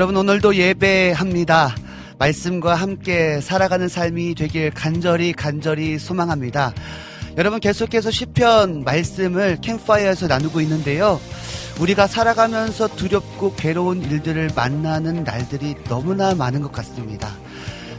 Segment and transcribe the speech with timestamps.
[0.00, 1.74] 여러분 오늘도 예배합니다.
[2.18, 6.72] 말씀과 함께 살아가는 삶이 되길 간절히 간절히 소망합니다.
[7.36, 11.20] 여러분 계속해서 시편 말씀을 캠파이어에서 나누고 있는데요.
[11.80, 17.28] 우리가 살아가면서 두렵고 괴로운 일들을 만나는 날들이 너무나 많은 것 같습니다.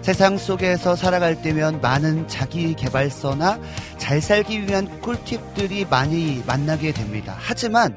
[0.01, 3.59] 세상 속에서 살아갈 때면 많은 자기 개발서나
[3.99, 7.35] 잘 살기 위한 꿀팁들이 많이 만나게 됩니다.
[7.37, 7.95] 하지만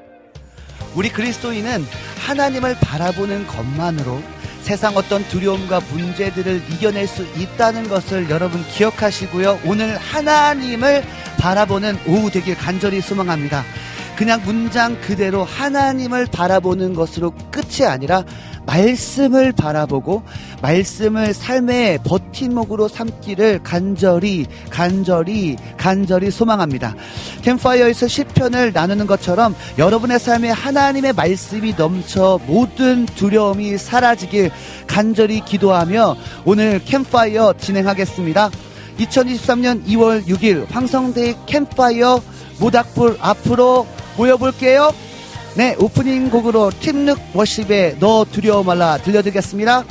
[0.94, 1.84] 우리 그리스도인은
[2.26, 4.22] 하나님을 바라보는 것만으로
[4.62, 9.60] 세상 어떤 두려움과 문제들을 이겨낼 수 있다는 것을 여러분 기억하시고요.
[9.66, 11.04] 오늘 하나님을
[11.38, 13.62] 바라보는 오후 되길 간절히 소망합니다.
[14.16, 18.24] 그냥 문장 그대로 하나님을 바라보는 것으로 끝이 아니라
[18.66, 20.22] 말씀을 바라보고
[20.62, 26.94] 말씀을 삶의 버팀목으로 삼기를 간절히 간절히 간절히 소망합니다.
[27.42, 34.50] 캠파이어에서 시편을 나누는 것처럼 여러분의 삶에 하나님의 말씀이 넘쳐 모든 두려움이 사라지길
[34.86, 38.50] 간절히 기도하며 오늘 캠파이어 진행하겠습니다.
[38.98, 42.22] 2023년 2월 6일 황성대 캠파이어
[42.60, 43.86] 모닥불 앞으로
[44.16, 44.92] 모여볼게요.
[45.56, 49.84] 네, 오프닝 곡으로 팀룩 워십의 너 두려워 말라 들려드리겠습니다.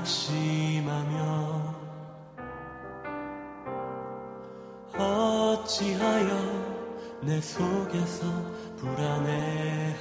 [0.00, 1.14] 낙심하며
[4.96, 6.30] 어찌하여
[7.22, 8.24] 내 속에서
[8.78, 10.00] 불안해하는가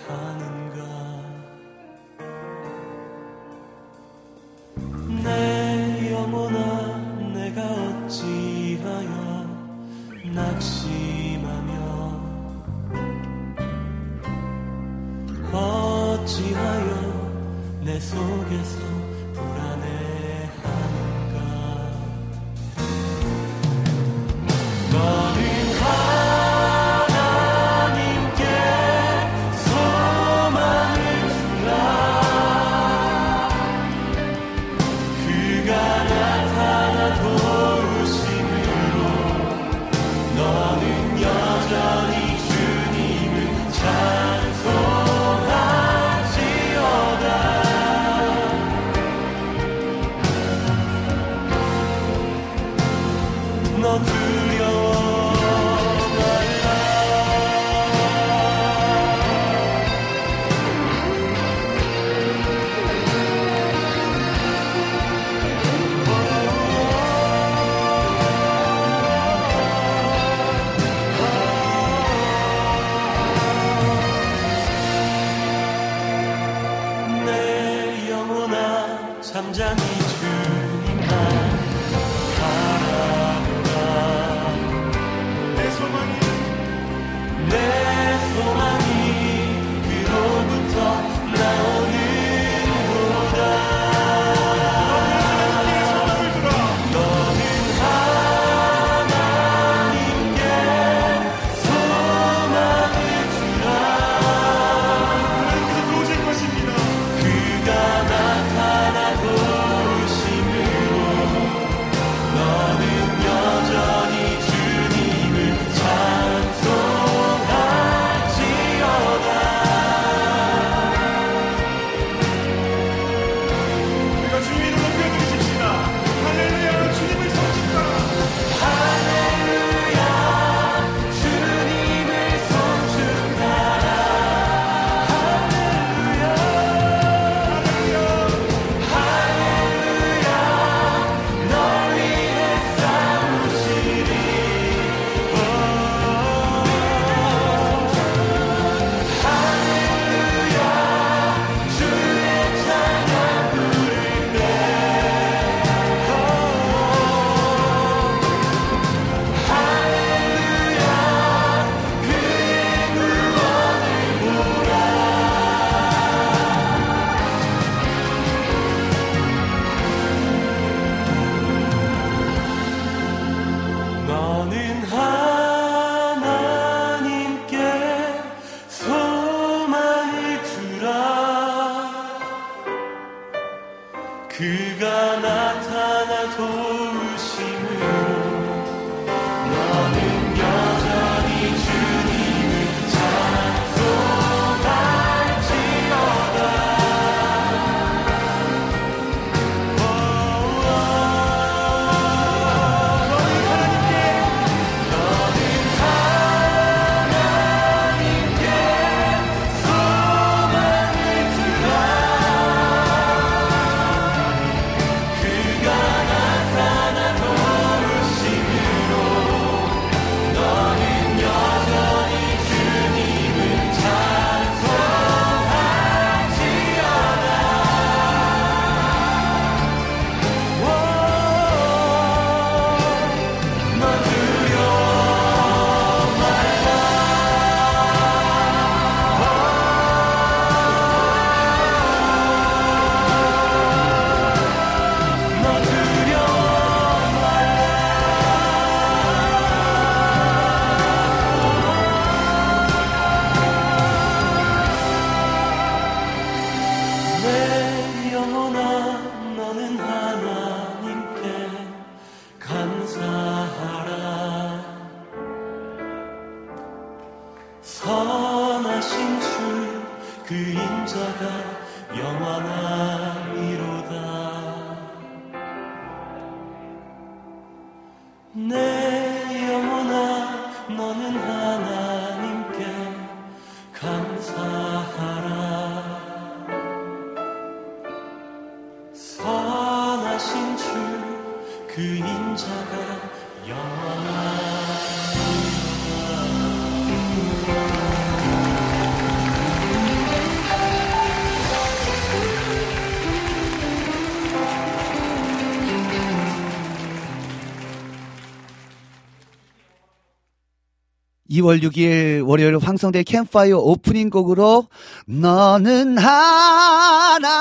[311.39, 314.67] 2월 6일 월요일 황성대 캠파이어 오프닝 곡으로
[315.05, 317.35] 너는 하나님께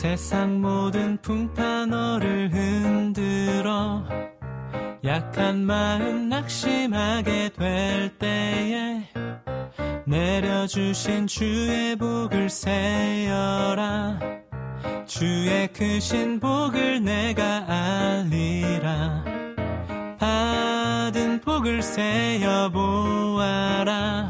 [0.00, 4.02] 세상 모든 풍파 너를 흔들어
[5.02, 9.08] 약한 마음 낙심하게 될 때에
[10.04, 14.18] 내려주신 주의 복을 세어라.
[15.06, 19.24] 주의 크신 복을 내가 알리라.
[20.18, 24.28] 받은 복을 세어 보아라.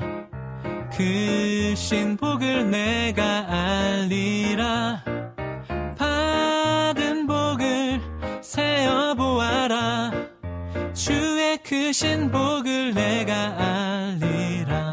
[0.92, 5.02] 크신 복을 내가 알리라.
[5.98, 8.00] 받은 복을
[8.40, 10.29] 세어 보아라
[11.00, 14.89] 주의 크신 복을 내가 알리라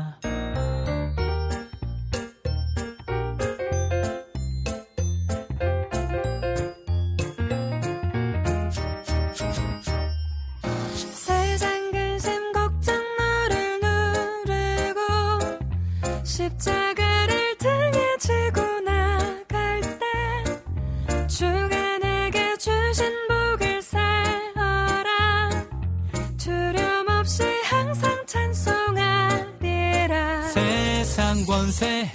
[31.57, 32.07] 권세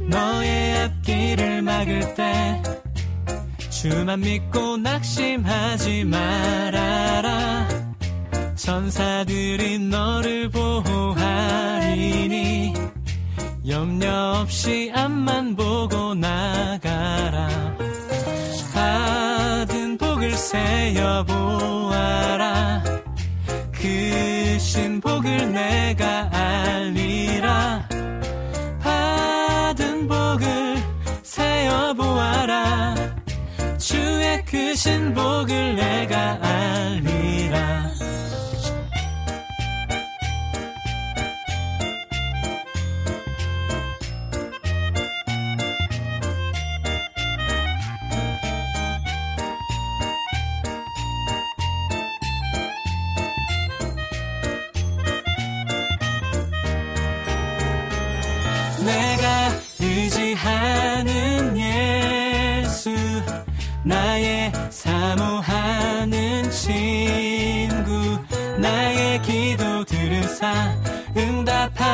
[0.00, 2.62] 너의 앞길을 막을 때
[3.70, 7.66] 주만 믿고 낙심하지 말아라.
[8.56, 11.54] 천사들이 너를 보호하리니
[13.66, 17.48] 염려 없이 앞만 보고 나가라.
[18.74, 22.84] 받은 복을 세어 보아라.
[23.72, 27.99] 크신 복을 내가 알리라
[31.94, 32.94] 보아라.
[33.78, 37.89] 주의 크신 복을 내가 알리라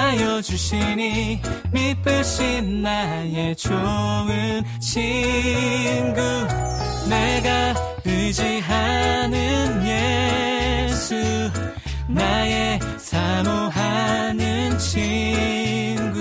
[0.07, 6.21] 하여 주시니 미쁘신 나의 좋은 친구
[7.09, 11.51] 내가 의지하는 예수
[12.07, 16.21] 나의 사모하는 친구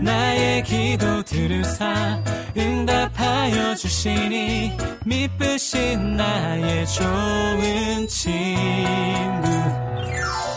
[0.00, 2.18] 나의 기도 들으사
[2.56, 9.50] 응답하여 주시니 미쁘신 나의 좋은 친구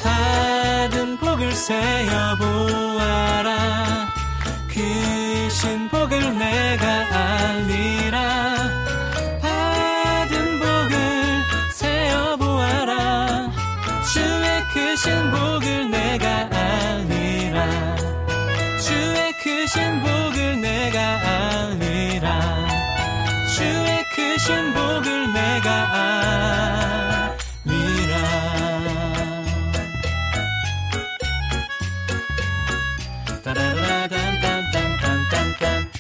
[0.04, 4.08] 받은 복을 세어 보아라.
[4.68, 8.70] 크신 복을 내가 알리라.
[9.42, 13.50] 받은 복을 세어 보아라.
[14.14, 16.53] 주의 크신 복을 내가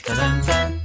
[0.04, 0.84] 짜잔짠.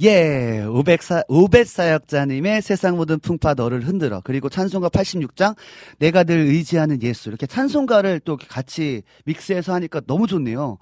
[0.00, 4.20] 예, 500사, 500사역자님의 세상 모든 풍파 너를 흔들어.
[4.24, 5.54] 그리고 찬송가 86장,
[5.98, 7.28] 내가 늘 의지하는 예수.
[7.28, 10.78] 이렇게 찬송가를 또 같이 믹스해서 하니까 너무 좋네요.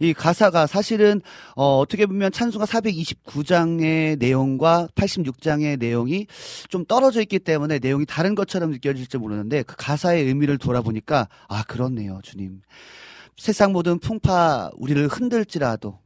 [0.00, 1.20] 이 가사가 사실은,
[1.56, 6.26] 어, 어떻게 보면 찬송가 429장의 내용과 86장의 내용이
[6.68, 12.20] 좀 떨어져 있기 때문에 내용이 다른 것처럼 느껴질지 모르는데 그 가사의 의미를 돌아보니까, 아, 그렇네요,
[12.22, 12.62] 주님.
[13.36, 15.98] 세상 모든 풍파 우리를 흔들지라도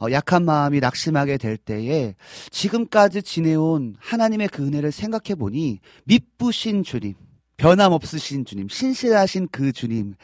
[0.00, 2.14] 어, 약한 마음이 낙심하게 될 때에
[2.50, 7.14] 지금까지 지내온 하나님의 그 은혜를 생각해 보니 미쁘신 주님,
[7.56, 10.14] 변함없으신 주님, 신실하신 그 주님.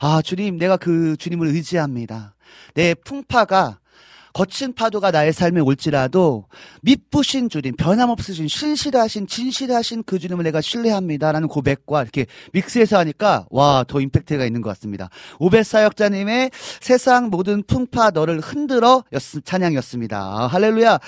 [0.00, 2.36] 아, 주님, 내가 그 주님을 의지합니다.
[2.74, 3.80] 내 풍파가
[4.38, 6.44] 거친 파도가 나의 삶에 올지라도
[6.82, 14.00] 미쁘신 주님, 변함없으신 신실하신 진실하신 그 주님을 내가 신뢰합니다라는 고백과 이렇게 믹스해서 하니까 와, 더
[14.00, 15.10] 임팩트가 있는 것 같습니다.
[15.40, 20.16] 오베 사역자님의 세상 모든 풍파 너를 흔들어 였, 찬양이었습니다.
[20.16, 21.00] 아, 할렐루야.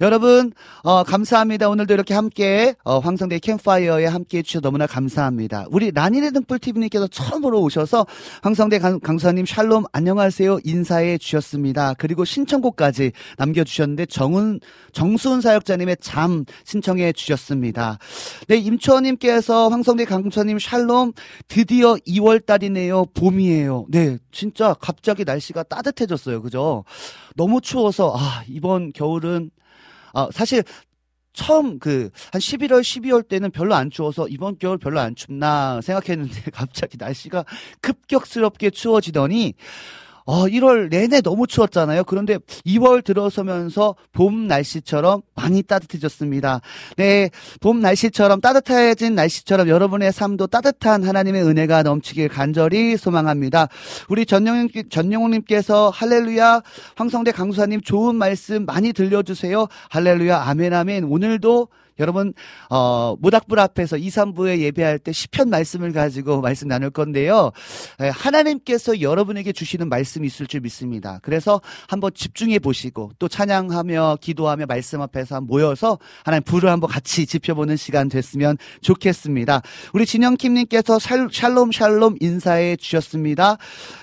[0.00, 1.68] 여러분, 어, 감사합니다.
[1.68, 5.66] 오늘도 이렇게 함께 어, 황성대 캠파이어에 함께 해 주셔서 너무나 감사합니다.
[5.70, 8.06] 우리 라니네 등불 TV님께서 처음으로 오셔서
[8.42, 11.92] 황성대 강, 강사님 샬롬 안녕하세요 인사해 주셨습니다.
[11.98, 14.60] 그리고 신청곡 까지 남겨주셨는데 정은
[14.92, 17.98] 정수은 사역자님의 잠 신청해 주셨습니다.
[18.46, 21.12] 네 임초원님께서 황성대 강사님 샬롬
[21.48, 23.86] 드디어 2월 달이네요 봄이에요.
[23.90, 26.40] 네 진짜 갑자기 날씨가 따뜻해졌어요.
[26.40, 26.84] 그죠?
[27.34, 29.50] 너무 추워서 아 이번 겨울은
[30.14, 30.62] 아 사실
[31.34, 36.50] 처음 그 한 11월 12월 때는 별로 안 추워서 이번 겨울 별로 안 춥나 생각했는데
[36.52, 37.44] 갑자기 날씨가
[37.80, 39.54] 급격스럽게 추워지더니
[40.28, 42.04] 어, 1월 내내 너무 추웠잖아요.
[42.04, 46.60] 그런데 2월 들어서면서 봄 날씨처럼 많이 따뜻해졌습니다.
[46.98, 47.30] 네,
[47.62, 53.68] 봄 날씨처럼 따뜻해진 날씨처럼 여러분의 삶도 따뜻한 하나님의 은혜가 넘치길 간절히 소망합니다.
[54.10, 56.60] 우리 전영님, 전영호님께서 할렐루야,
[56.96, 59.66] 황성대 강수사님 좋은 말씀 많이 들려주세요.
[59.88, 61.04] 할렐루야, 아멘, 아멘.
[61.04, 62.32] 오늘도 여러분
[62.70, 67.52] 어 모닥불 앞에서 2, 3부에 예배할 때 시편 말씀을 가지고 말씀 나눌 건데요.
[68.02, 71.20] 예, 하나님께서 여러분에게 주시는 말씀이 있을 줄 믿습니다.
[71.22, 77.76] 그래서 한번 집중해 보시고 또 찬양하며 기도하며 말씀 앞에서 모여서 하나님 불을 한번 같이 지켜보는
[77.76, 79.62] 시간 됐으면 좋겠습니다.
[79.92, 83.58] 우리 진영킴 님께서 샬롬 샬롬 인사해 주셨습니다.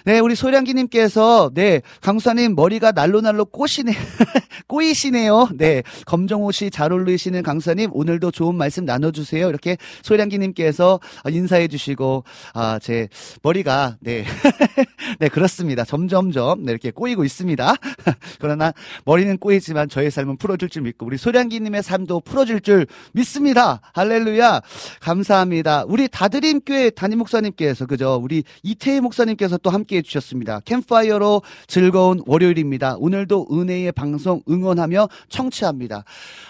[0.05, 3.93] 네, 우리 소량기 님께서 네 강수사님 머리가 날로 날로 꼬시네
[4.67, 5.49] 꼬이시네요.
[5.55, 9.47] 네, 검정옷이 잘 어울리시는 강 수사님 오늘도 좋은 말씀 나눠주세요.
[9.49, 10.99] 이렇게 소량기님께서
[11.29, 12.23] 인사해 주시고
[12.53, 13.07] 아 제
[13.41, 14.25] 머리가 네,
[15.19, 15.83] 네 그렇습니다.
[15.85, 17.73] 점점점 네, 이렇게 꼬이고 있습니다.
[18.39, 18.73] 그러나
[19.05, 23.81] 머리는 꼬이지만 저의 삶은 풀어줄 줄 믿고 우리 소량기님의 삶도 풀어줄 줄 믿습니다.
[23.93, 24.61] 할렐루야.
[24.99, 25.85] 감사합니다.
[25.87, 28.19] 우리 다드림교회 담임 목사님께서 그죠?
[28.21, 30.59] 우리 이태희 목사님께서 또 함께 해 주셨습니다.
[30.65, 32.97] 캠파이어로 즐거운 월요일입니다.
[32.99, 36.03] 오늘도 은혜의 방송 응원하며 청취합니다.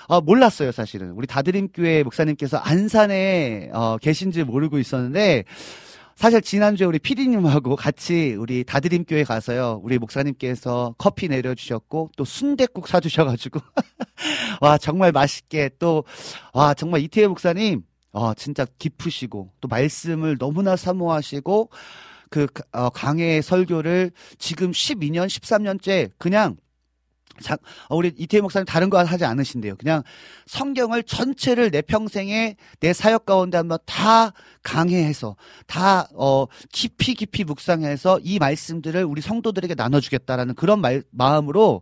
[0.07, 1.11] 어, 몰랐어요, 사실은.
[1.11, 5.43] 우리 다드림교회 목사님께서 안산에 어, 계신지 모르고 있었는데
[6.15, 9.81] 사실 지난주에 우리 피디님하고 같이 우리 다드림교회 가서요.
[9.83, 13.59] 우리 목사님께서 커피 내려주셨고 또 순댓국 사주셔가지고
[14.61, 16.03] 와 정말 맛있게 또
[16.53, 17.83] 와 정말 이태혜 목사님
[18.13, 21.69] 어 진짜 깊으시고 또 말씀을 너무나 사모하시고
[22.29, 26.55] 그 어, 강의 설교를 지금 12년 13년째 그냥
[27.41, 27.57] 자,
[27.89, 29.75] 어, 우리 이태희 목사님 다른 거 하지 않으신대요.
[29.75, 30.03] 그냥
[30.45, 34.31] 성경을 전체를 내 평생에 내 사역 가운데 한번 다
[34.63, 35.35] 강해해서
[35.67, 41.81] 다 어, 깊이 깊이 묵상해서 이 말씀들을 우리 성도들에게 나눠주겠다라는 그런 말, 마음으로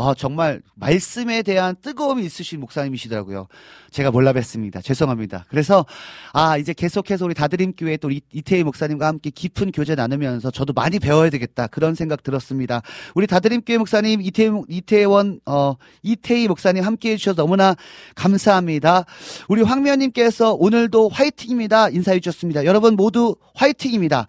[0.00, 3.48] 어, 정말 말씀에 대한 뜨거움이 있으신 목사님이시더라고요.
[3.90, 4.82] 제가 몰라 뵀습니다.
[4.82, 5.44] 죄송합니다.
[5.48, 5.84] 그래서
[6.32, 11.28] 아 이제 계속해서 우리 다드림교회 또 이태희 목사님과 함께 깊은 교제 나누면서 저도 많이 배워야
[11.28, 12.80] 되겠다 그런 생각 들었습니다.
[13.14, 17.74] 우리 다드림교회 목사님 이태희 이태원 어 이태희 목사님 함께 해 주셔서 너무나
[18.14, 19.04] 감사합니다.
[19.48, 22.64] 우리 황미연님께서 오늘도 화이팅입니다 인사해 주셨습니다.
[22.64, 24.26] 여러분 모두 화이팅입니다.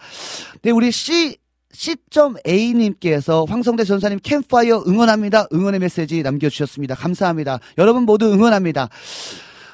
[0.63, 1.37] 네 우리 C
[1.73, 5.47] C.A님께서 황성대 전사님 캠파이어 응원합니다.
[5.53, 6.95] 응원의 메시지 남겨주셨습니다.
[6.95, 7.59] 감사합니다.
[7.77, 8.89] 여러분 모두 응원합니다.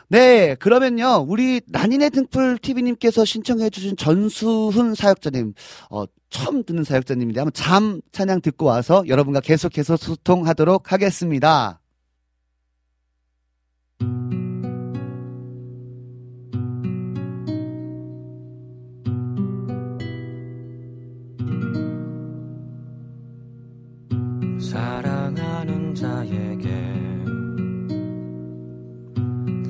[0.10, 5.54] 네, 그러면요, 우리 난인의 등불 TV님께서 신청해주신 전수훈 사역자님,
[5.90, 11.82] 어, 처음 듣는 사역자님인데 한번 잠 찬양 듣고 와서 여러분과 계속해서 소통하도록 하겠습니다.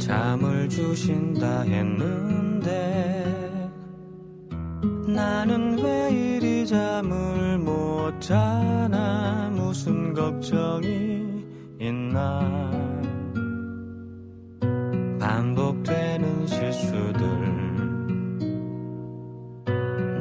[0.08, 2.72] 잠을 주신다 했는데
[5.06, 9.50] 나는 왜 이리 잠을 못 자나?
[9.52, 11.46] 무슨 걱정이
[11.82, 12.72] 있나?
[15.20, 17.22] 반복되는 실수들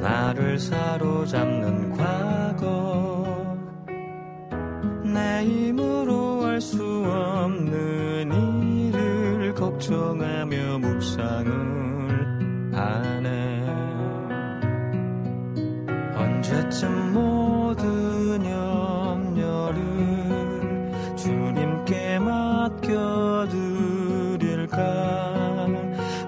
[0.00, 3.24] 나를 사로잡는 과거
[5.04, 7.35] 내 힘으로 할수 없는
[9.76, 11.52] 걱정하며 묵상을
[12.72, 13.66] 하네.
[16.16, 19.76] 언제쯤 모든 염려를
[21.16, 22.86] 주님께 맡겨드릴까?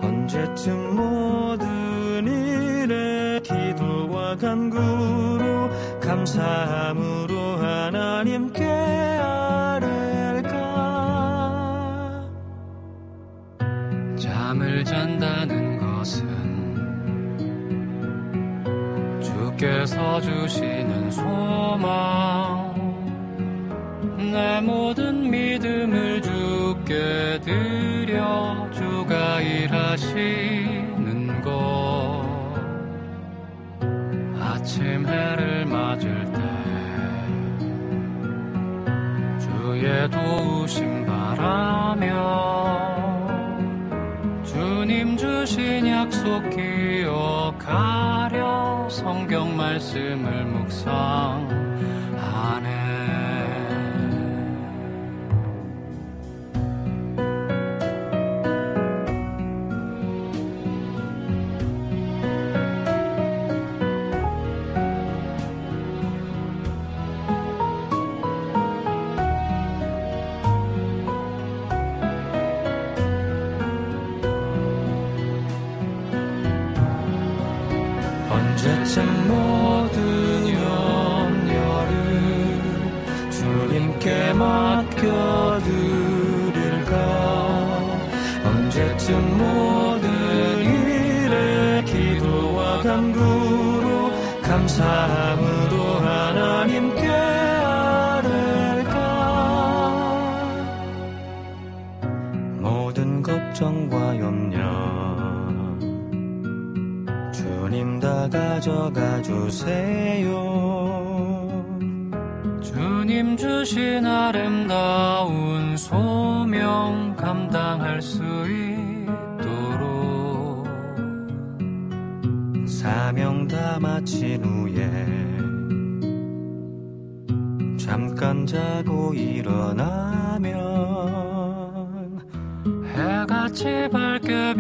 [0.03, 7.38] 언제쯤 모든 일에 기도와 간구로 감사함으로
[49.09, 50.93] 성경 말씀을 묵상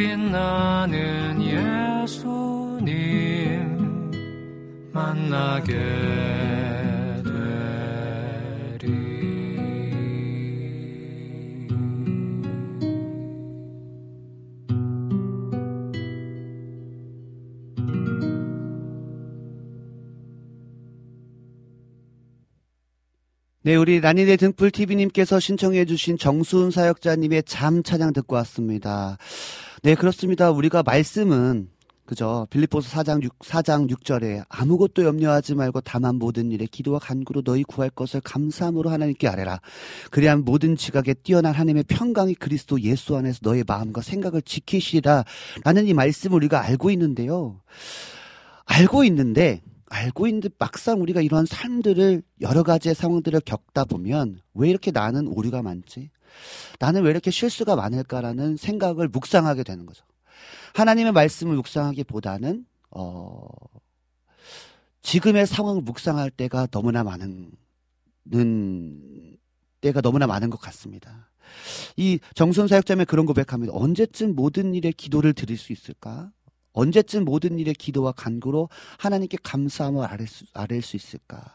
[0.08, 2.88] 빛나는 예수님
[4.90, 5.76] 만나게
[23.68, 29.18] 네, 우리 라니네 등불 TV님께서 신청해주신 정수훈 사역자님의 잠 찬양 듣고 왔습니다.
[29.82, 30.50] 네, 그렇습니다.
[30.50, 31.68] 우리가 말씀은
[32.04, 32.46] 그죠.
[32.50, 37.90] 빌립보서 4장 6, 4장 6절에 아무것도 염려하지 말고 다만 모든 일에 기도와 간구로 너희 구할
[37.90, 39.60] 것을 감사함으로 하나님께 아뢰라.
[40.10, 45.24] 그리한 모든 지각에 뛰어난 하나님의 평강이 그리스도 예수 안에서 너의 마음과 생각을 지키시리라.
[45.64, 47.60] 라는 이 말씀을 우리가 알고 있는데요.
[48.64, 49.60] 알고 있는데
[49.90, 55.62] 알고 있는데 막상 우리가 이러한 삶들을 여러 가지의 상황들을 겪다 보면 왜 이렇게 나는 오류가
[55.62, 56.10] 많지?
[56.78, 60.04] 나는 왜 이렇게 실수가 많을까라는 생각을 묵상하게 되는 거죠.
[60.74, 63.46] 하나님의 말씀을 묵상하기보다는 어
[65.02, 67.50] 지금의 상황을 묵상할 때가 너무나 많은
[69.80, 71.30] 때가 너무나 많은 것 같습니다.
[71.96, 73.72] 이 정순 사역자매 그런 고백합니다.
[73.74, 76.30] 언제쯤 모든 일에 기도를 드릴 수 있을까?
[76.72, 81.54] 언제쯤 모든 일에 기도와 간구로 하나님께 감사함을 아랠 수, 아랠 수 있을까?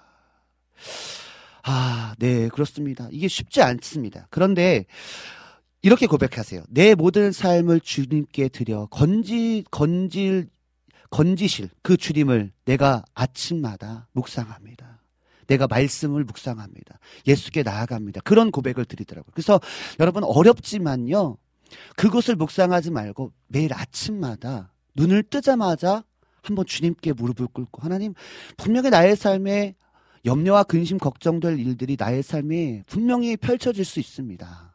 [1.63, 3.07] 아, 네, 그렇습니다.
[3.11, 4.27] 이게 쉽지 않습니다.
[4.29, 4.85] 그런데
[5.81, 6.63] 이렇게 고백하세요.
[6.69, 10.47] 내 모든 삶을 주님께 드려 건지 건질
[11.09, 15.01] 건지실 그 주님을 내가 아침마다 묵상합니다.
[15.47, 16.99] 내가 말씀을 묵상합니다.
[17.27, 18.21] 예수께 나아갑니다.
[18.21, 19.31] 그런 고백을 드리더라고요.
[19.33, 19.59] 그래서
[19.99, 21.37] 여러분 어렵지만요.
[21.95, 26.03] 그것을 묵상하지 말고 매일 아침마다 눈을 뜨자마자
[26.41, 28.13] 한번 주님께 무릎을 꿇고 하나님
[28.57, 29.75] 분명히 나의 삶에
[30.25, 34.73] 염려와 근심 걱정될 일들이 나의 삶에 분명히 펼쳐질 수 있습니다.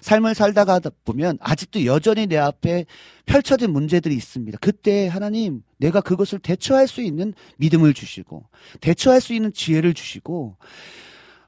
[0.00, 2.86] 삶을 살다가 보면 아직도 여전히 내 앞에
[3.26, 4.58] 펼쳐진 문제들이 있습니다.
[4.60, 8.46] 그때 하나님 내가 그것을 대처할 수 있는 믿음을 주시고
[8.80, 10.56] 대처할 수 있는 지혜를 주시고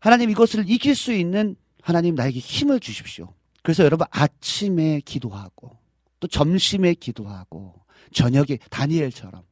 [0.01, 3.35] 하나님 이것을 이길 수 있는 하나님 나에게 힘을 주십시오.
[3.63, 5.79] 그래서 여러분 아침에 기도하고
[6.21, 7.75] 또 점심에 기도하고
[8.13, 9.43] 저녁에 다니엘처럼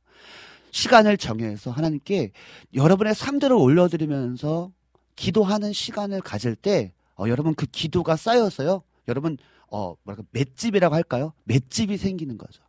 [0.73, 2.33] 시간을 정해서 하나님께
[2.75, 4.73] 여러분의 삶들을 올려드리면서
[5.17, 8.83] 기도하는 시간을 가질 때 어, 여러분 그 기도가 쌓여서요.
[9.09, 9.37] 여러분
[9.71, 11.33] 어 뭐랄까 맷집이라고 할까요?
[11.45, 12.63] 맷집이 생기는 거죠.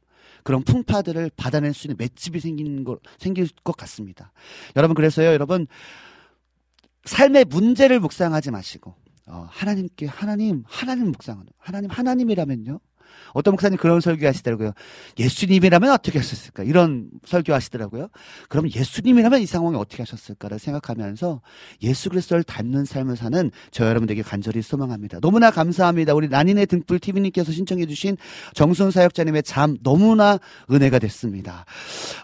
[0.44, 4.32] 그런 풍파들을 받아낼 수 있는 맷집이 생기는 거 생길 것 같습니다.
[4.76, 5.68] 여러분 그래서요, 여러분
[7.06, 8.94] 삶의 문제를 묵상하지 마시고
[9.28, 12.80] 어, 하나님께 하나님 하나님 묵상하는 하나님 하나님이라면요
[13.34, 14.72] 어떤 목사님 그런 설교 하시더라고요.
[15.20, 16.64] 예수님이라면 어떻게 하셨을까?
[16.64, 18.08] 이런 설교 하시더라고요.
[18.50, 21.42] 그럼 예수님이라면 이 상황에 어떻게 하셨을까를 생각하면서
[21.84, 25.20] 예수 그리스도를 닮는 삶을 사는 저 여러분들에게 간절히 소망합니다.
[25.20, 26.14] 너무나 감사합니다.
[26.14, 28.18] 우리 난인의 등불 TV님께서 신청해 주신
[28.54, 30.40] 정순 사역자님의 잠 너무나
[30.70, 31.66] 은혜가 됐습니다.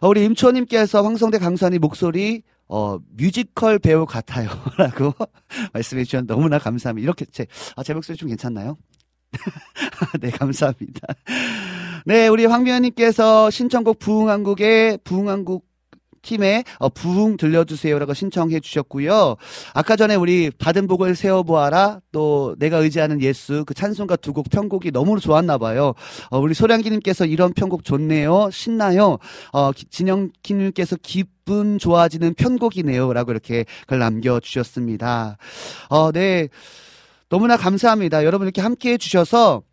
[0.02, 4.50] 어, 우리 임초님께서 황성대 강사님 목소리 어, 뮤지컬 배우 같아요.
[4.78, 5.14] 라고
[5.74, 7.04] 말씀해 주셨는데 너무나 감사합니다.
[7.04, 8.78] 이렇게 제, 아, 제 목소리 좀 괜찮나요?
[10.22, 11.08] 네, 감사합니다.
[12.06, 15.68] 네, 우리 황미연님께서 신청곡 부흥한국의 부흥한국
[16.28, 19.38] 팀에 어, 부흥 들려주세요라고 신청해 주셨고요.
[19.74, 24.92] 아까 전에 우리 받은 복을 세워보아라 또 내가 의지하는 예수 그 찬송가 두 곡 편곡이
[24.92, 25.94] 너무 좋았나 봐요.
[26.30, 28.50] 어, 우리 소량기님께서 이런 편곡 좋네요.
[28.52, 29.18] 신나요.
[29.54, 35.38] 어, 진영기님께서 기분 좋아지는 편곡이네요라고 이렇게 글 남겨주셨습니다.
[35.90, 36.50] 어, 네.
[37.30, 38.24] 너무나 감사합니다.
[38.24, 39.64] 여러분 이렇게 함께 해주셔서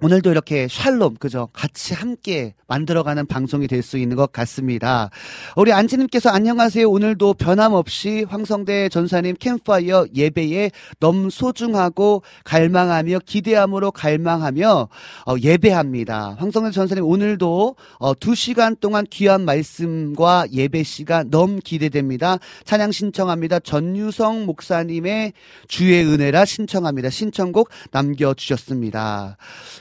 [0.00, 1.48] 오늘도 이렇게 샬롬, 그죠?
[1.52, 5.08] 같이 함께 만들어가는 방송이 될 수 있는 것 같습니다.
[5.56, 6.88] 우리 안지님께서 안녕하세요.
[6.88, 14.88] 오늘도 변함없이 황성대 전사님 캠파이어 예배에 너무 소중하고 갈망하며 기대함으로 갈망하며
[15.26, 16.36] 어, 예배합니다.
[16.38, 22.38] 황성대 전사님 오늘도 어, 두 시간 동안 귀한 말씀과 예배 시간 너무 기대됩니다.
[22.64, 23.60] 찬양 신청합니다.
[23.60, 25.32] 전유성 목사님의
[25.66, 27.10] 주의 은혜라 신청합니다.
[27.10, 29.38] 신청곡 남겨주셨습니다.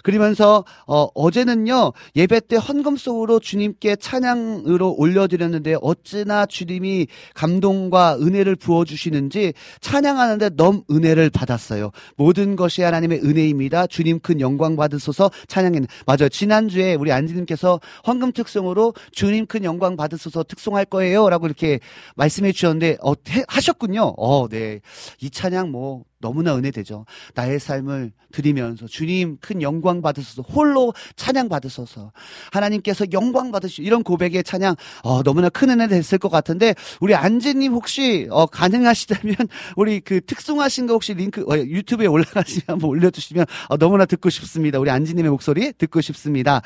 [0.08, 9.52] 그러면서 어, 어제는요 예배 때 헌금송으로 주님께 찬양으로 올려드렸는데 어찌나 주님이 감동과 은혜를 부어 주시는지
[9.82, 11.92] 찬양하는데 넘 은혜를 받았어요.
[12.16, 13.88] 모든 것이 하나님의 은혜입니다.
[13.88, 16.30] 주님 큰 영광 받으소서 찬양했는 맞아요.
[16.30, 21.82] 지난주에 우리 안지님께서 헌금 특송으로 주님 큰 영광 받으소서 특송할 거예요라고 이렇게
[22.16, 24.14] 말씀해 주셨는데 어, 해, 하셨군요.
[24.18, 24.80] 어, 네.
[25.20, 27.06] 이 찬양 뭐 너무나 은혜되죠.
[27.36, 32.12] 나의 삶을 드리면서 주님 큰 영광 받으소서 홀로 찬양 받으소서
[32.52, 37.74] 하나님께서 영광 받으시오 이런 고백의 찬양 어, 너무나 큰 은혜 됐을 것 같은데 우리 안지님
[37.74, 39.36] 혹시 어, 가능하시다면
[39.78, 44.80] 우리 그 특송하신 거 혹시 링크 어, 유튜브에 올라가시면 한번 올려주시면 어, 너무나 듣고 싶습니다.
[44.80, 46.62] 우리 안지님의 목소리 듣고 싶습니다.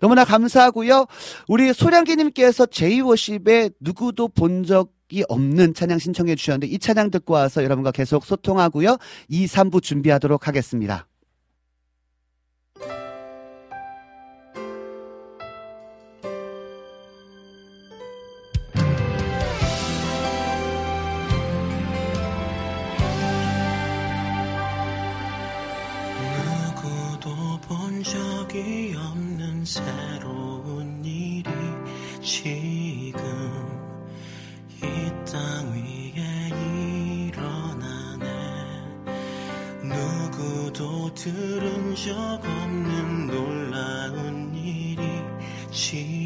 [0.00, 1.06] 너무나 감사하고요.
[1.48, 7.92] 우리 소량기님께서 제이워십에 누구도 본적 이 없는 찬양 신청해 주셨는데 이 찬양 듣고 와서 여러분과
[7.92, 8.96] 계속 소통하고요.
[9.28, 11.06] 2, 3부 준비하도록 하겠습니다.
[26.44, 30.25] 누구도 본 적이 없는 새로
[41.26, 45.02] 들은 적 없는 놀라운 일이
[45.72, 46.25] 지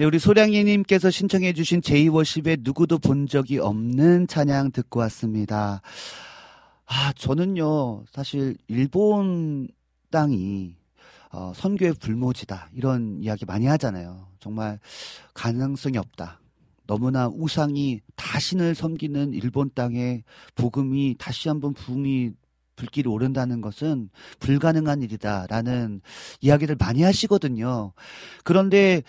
[0.00, 5.82] 네, 우리 소량이님께서 신청해주신 제이워십의 누구도 본 적이 없는 찬양 듣고 왔습니다.
[6.86, 9.68] 아, 저는요, 사실, 일본
[10.10, 10.74] 땅이,
[11.32, 12.70] 어, 선교의 불모지다.
[12.72, 14.28] 이런 이야기 많이 하잖아요.
[14.38, 14.78] 정말
[15.34, 16.40] 가능성이 없다.
[16.86, 20.22] 너무나 우상이 다신을 섬기는 일본 땅에
[20.54, 22.30] 복음이 다시 한번 부흥이
[22.74, 26.00] 불길이 오른다는 것은 불가능한 일이다라는
[26.40, 27.92] 이야기를 많이 하시거든요.
[28.44, 29.02] 그런데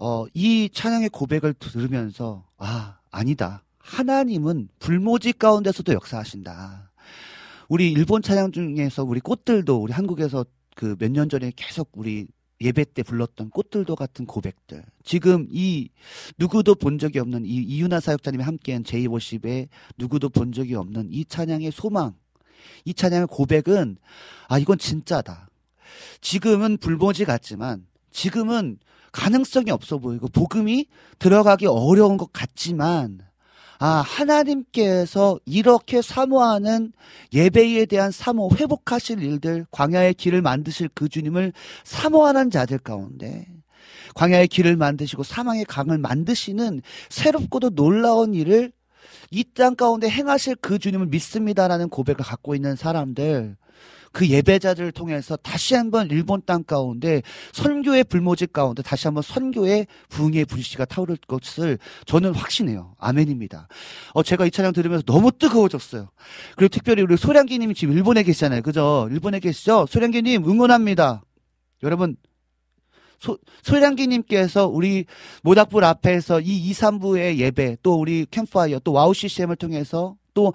[0.00, 3.64] 어, 이 찬양의 고백을 들으면서 아 아니다.
[3.78, 6.92] 하나님은 불모지 가운데서도 역사하신다.
[7.68, 10.44] 우리 일본 찬양 중에서 우리 꽃들도 우리 한국에서
[10.76, 12.28] 그 몇 년 전에 계속 우리
[12.60, 14.84] 예배 때 불렀던 꽃들도 같은 고백들.
[15.02, 15.88] 지금 이
[16.38, 21.72] 누구도 본 적이 없는 이 이윤아 사역자님이 함께한 제이워십의 누구도 본 적이 없는 이 찬양의
[21.72, 22.14] 소망.
[22.84, 23.96] 이 찬양의 고백은
[24.48, 25.48] 아 이건 진짜다.
[26.20, 28.78] 지금은 불모지 같지만 지금은
[29.12, 30.86] 가능성이 없어 보이고 복음이
[31.18, 33.20] 들어가기 어려운 것 같지만
[33.80, 36.92] 아, 하나님께서 이렇게 사모하는
[37.32, 41.52] 예배에 대한 사모, 회복하실 일들, 광야의 길을 만드실 그 주님을
[41.84, 43.46] 사모하는 자들 가운데
[44.16, 48.72] 광야의 길을 만드시고 사망의 강을 만드시는 새롭고도 놀라운 일을
[49.30, 53.56] 이 땅 가운데 행하실 그 주님을 믿습니다라는 고백을 갖고 있는 사람들,
[54.12, 60.44] 그 예배자들을 통해서 다시 한번 일본 땅 가운데 선교의 불모지 가운데 다시 한번 선교의 부흥의
[60.46, 62.94] 불씨가 타오를 것을 저는 확신해요.
[62.98, 63.68] 아멘입니다.
[64.14, 66.08] 어, 제가 이 찬양 들으면서 너무 뜨거워졌어요.
[66.56, 68.62] 그리고 특별히 우리 소량기님이 지금 일본에 계시잖아요.
[68.62, 69.08] 그죠?
[69.10, 69.86] 일본에 계시죠?
[69.88, 71.22] 소량기님 응원합니다.
[71.82, 72.16] 여러분,
[73.18, 75.04] 소, 소량기님께서 우리
[75.42, 80.54] 모닥불 앞에서 이 2, 3부의 예배, 또 우리 캠파이어, 또 와우 CCM을 통해서 또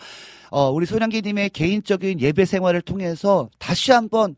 [0.50, 4.38] 어, 우리 소량기님의 개인적인 예배 생활을 통해서 다시 한번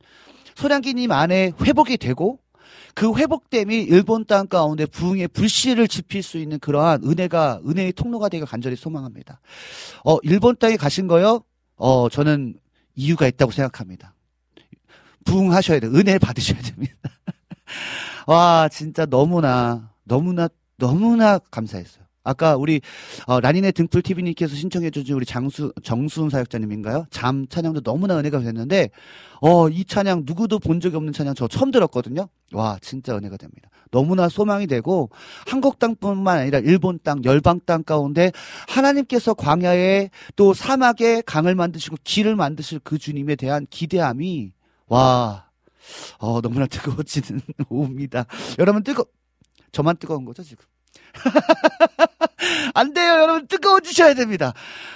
[0.56, 2.40] 소량기님 안에 회복이 되고
[2.96, 8.48] 그 회복됨이 일본 땅 가운데 부흥의 불씨를 지필 수 있는 그러한 은혜가 은혜의 통로가 되길
[8.48, 9.40] 간절히 소망합니다.
[10.04, 11.44] 어 일본 땅에 가신 거요?
[11.76, 12.56] 어 저는
[12.96, 14.16] 이유가 있다고 생각합니다.
[15.26, 15.92] 부흥하셔야 돼요.
[15.94, 16.96] 은혜 받으셔야 됩니다.
[18.26, 22.05] 와 진짜 너무나 너무나 너무나 감사했어요.
[22.26, 22.82] 아까 우리
[23.28, 27.06] 어, 라니네 등불 TV님께서 신청해 주신 우리 장수 정수훈 사역자님인가요?
[27.12, 28.90] 잠 찬양도 너무나 은혜가 됐는데
[29.42, 32.28] 어 이 찬양 누구도 본 적이 없는 찬양 저 처음 들었거든요.
[32.52, 33.70] 와 진짜 은혜가 됩니다.
[33.92, 35.10] 너무나 소망이 되고
[35.46, 38.32] 한국 땅뿐만 아니라 일본 땅, 열방 땅 가운데
[38.68, 44.52] 하나님께서 광야에 또 사막에 강을 만드시고 길을 만드실 그 주님에 대한 기대함이
[44.88, 45.46] 와
[46.18, 48.26] 어, 너무나 뜨거워지는 오후입니다.
[48.60, 49.06] 여러분 뜨거
[49.72, 50.66] 저만 뜨거운 거죠 지금?
[52.74, 53.48] 안 돼요, 여러분.
[53.48, 54.54] 뜨거워지셔야 됩니다.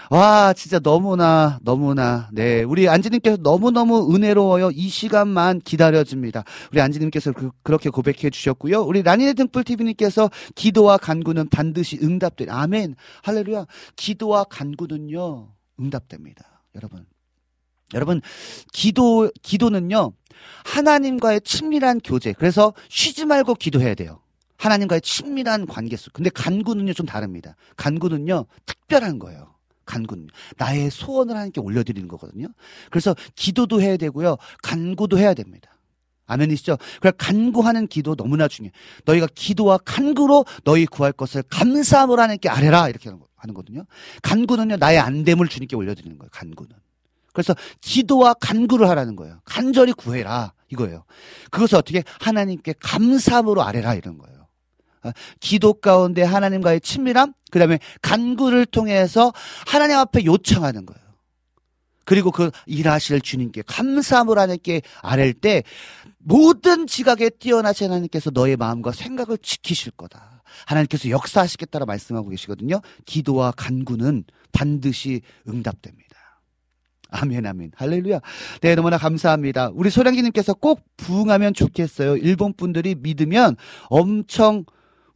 [0.09, 2.63] 와, 진짜 너무나, 너무나, 네.
[2.63, 4.71] 우리 안지님께서 너무너무 은혜로워요.
[4.71, 6.43] 이 시간만 기다려줍니다.
[6.71, 8.81] 우리 안지님께서 그, 렇게 고백해 주셨고요.
[8.81, 12.47] 우리 라니네 등불TV님께서 기도와 간구는 반드시 응답돼.
[12.49, 12.95] 아멘.
[13.23, 13.65] 할렐루야.
[13.95, 16.63] 기도와 간구는요, 응답됩니다.
[16.75, 17.05] 여러분.
[17.93, 18.21] 여러분,
[18.71, 20.13] 기도, 기도는요,
[20.65, 22.33] 하나님과의 친밀한 교제.
[22.33, 24.21] 그래서 쉬지 말고 기도해야 돼요.
[24.59, 26.13] 하나님과의 친밀한 관계 속.
[26.13, 27.55] 근데 간구는요, 좀 다릅니다.
[27.77, 29.55] 간구는요, 특별한 거예요.
[29.85, 30.27] 간구는.
[30.57, 32.47] 나의 소원을 하나님께 올려드리는 거거든요.
[32.91, 35.71] 그래서 기도도 해야 되고요, 간구도 해야 됩니다.
[36.27, 36.77] 아멘이시죠?
[37.01, 38.71] 그래 간구하는 기도 너무나 중요해.
[39.05, 43.85] 너희가 기도와 간구로 너희 구할 것을 감사함으로 하나님께 아뢰라 이렇게 하는 거거든요.
[44.21, 46.29] 간구는요 나의 안됨을 주님께 올려드리는 거예요.
[46.31, 46.75] 간구는.
[47.33, 49.41] 그래서 기도와 간구를 하라는 거예요.
[49.43, 51.03] 간절히 구해라 이거예요.
[51.49, 54.38] 그것을 어떻게 하나님께 감사함으로 아뢰라 이런 거예요.
[55.03, 59.33] 어, 기도 가운데 하나님과의 친밀함, 그 다음에 간구를 통해서
[59.65, 61.09] 하나님 앞에 요청하는 거예요.
[62.05, 65.63] 그리고 그 일하실 주님께 감사함을 하나님께 아랠 때
[66.17, 70.41] 모든 지각에 뛰어나신 하나님께서 너의 마음과 생각을 지키실 거다.
[70.65, 72.81] 하나님께서 역사하시겠다라 말씀하고 계시거든요.
[73.05, 76.09] 기도와 간구는 반드시 응답됩니다.
[77.11, 77.71] 아멘, 아멘.
[77.75, 78.19] 할렐루야.
[78.61, 79.69] 네, 너무나 감사합니다.
[79.73, 82.17] 우리 소량기님께서 꼭 부응하면 좋겠어요.
[82.17, 83.55] 일본 분들이 믿으면
[83.89, 84.65] 엄청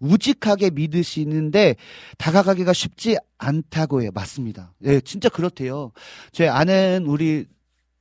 [0.03, 1.75] 우직하게 믿으시는데
[2.17, 4.11] 다가가기가 쉽지 않다고 해요.
[4.13, 4.73] 맞습니다.
[4.83, 5.91] 예, 진짜 그렇대요.
[6.31, 7.45] 제 아는 우리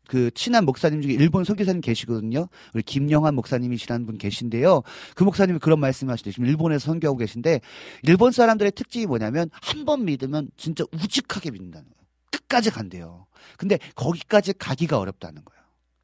[0.08, 2.48] 그 친한 목사님 중에 일본 선교사님 계시거든요.
[2.74, 4.82] 우리 김영환 목사님이시라는 분 계신데요.
[5.14, 6.32] 그 목사님이 그런 말씀하시대.
[6.32, 7.60] 지금 일본에서 선교하고 계신데
[8.02, 12.02] 일본 사람들의 특징이 뭐냐면 한 번 믿으면 진짜 우직하게 믿는다는 거예요.
[12.30, 13.26] 끝까지 간대요.
[13.56, 15.62] 근데 거기까지 가기가 어렵다는 거예요.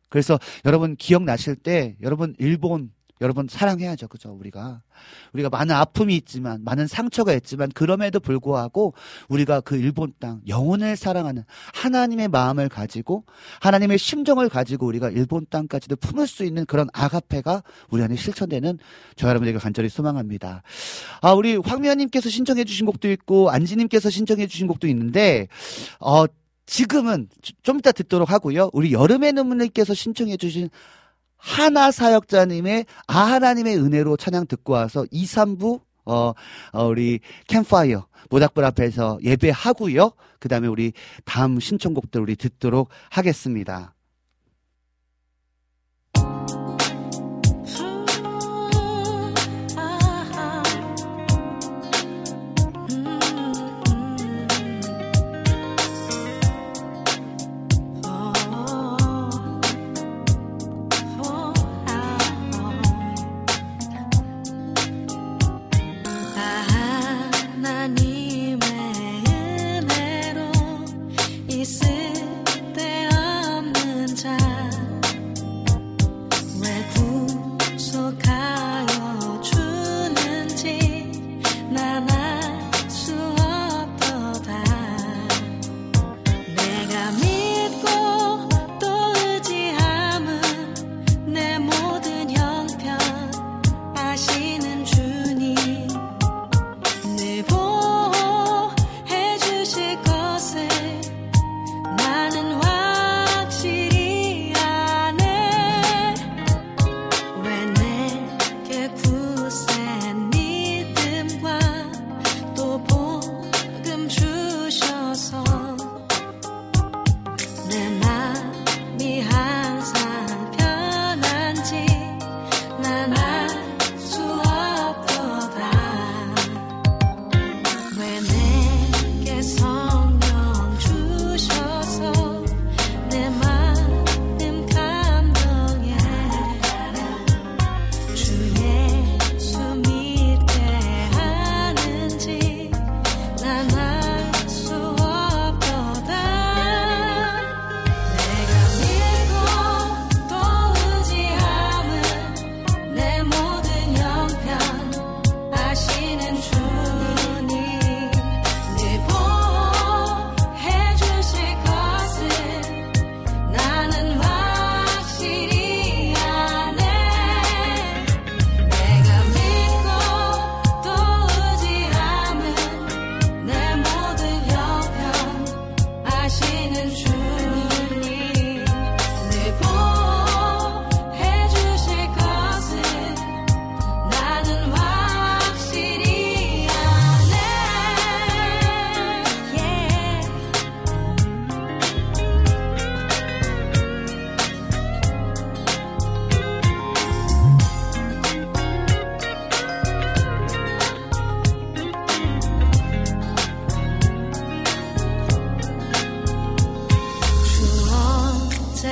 [0.08, 2.90] 그래서 여러분 기억나실 때 여러분 일본
[3.20, 4.08] 여러분 사랑해야죠.
[4.08, 4.30] 그죠?
[4.38, 4.82] 우리가
[5.32, 8.94] 우리가 많은 아픔이 있지만 많은 상처가 있지만 그럼에도 불구하고
[9.28, 11.44] 우리가 그 일본 땅 영혼을 사랑하는
[11.74, 13.24] 하나님의 마음을 가지고
[13.60, 18.78] 하나님의 심정을 가지고 우리가 일본 땅까지도 품을 수 있는 그런 아가페가 우리 안에 실천되는
[19.16, 20.62] 저 여러분에게 간절히 소망합니다.
[21.20, 25.48] 아 우리 황미아님께서 신청해 주신 곡도 있고 안지님께서 신청해 주신 곡도 있는데
[26.00, 26.26] 어
[26.68, 27.28] 지금은
[27.62, 28.68] 좀 이따 듣도록 하고요.
[28.74, 30.68] 우리 여름의 눈물님께서 신청해 주신
[31.38, 36.32] 하나 사역자님의 아 하나님의 은혜로 찬양 듣고 와서 2, 3부 어,
[36.72, 40.12] 어 우리 캠파이어 모닥불 앞에서 예배하고요.
[40.40, 40.92] 그다음에 우리
[41.24, 43.94] 다음 신청곡들 우리 듣도록 하겠습니다.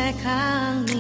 [0.07, 0.96] 在看你。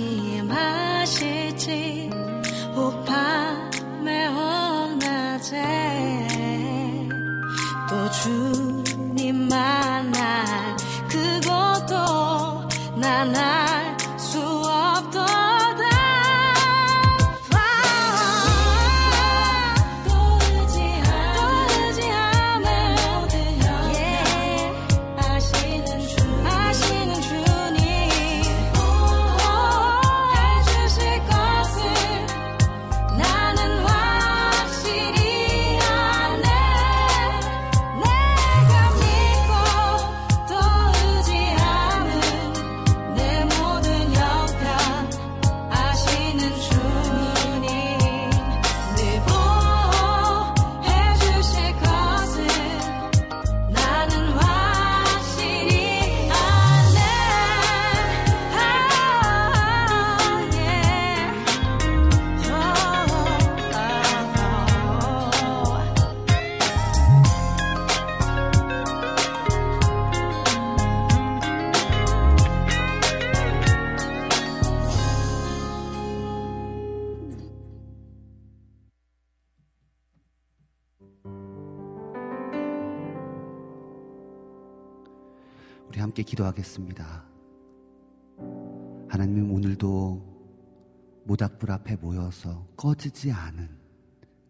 [92.26, 93.68] 모여서 꺼지지 않은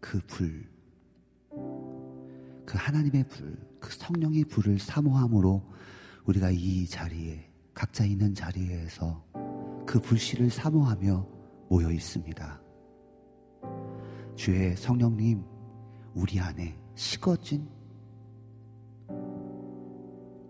[0.01, 0.69] 그 불,
[1.51, 5.63] 그 하나님의 불, 그 성령의 불을 사모함으로
[6.25, 9.23] 우리가 이 자리에, 각자 있는 자리에서
[9.87, 11.27] 그 불씨를 사모하며
[11.69, 12.61] 모여 있습니다.
[14.35, 15.45] 주의 성령님,
[16.15, 17.69] 우리 안에 식어진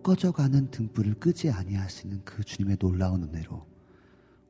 [0.03, 3.67] 꺼져가는 등불을 끄지 아니하시는 그 주님의 놀라운 은혜로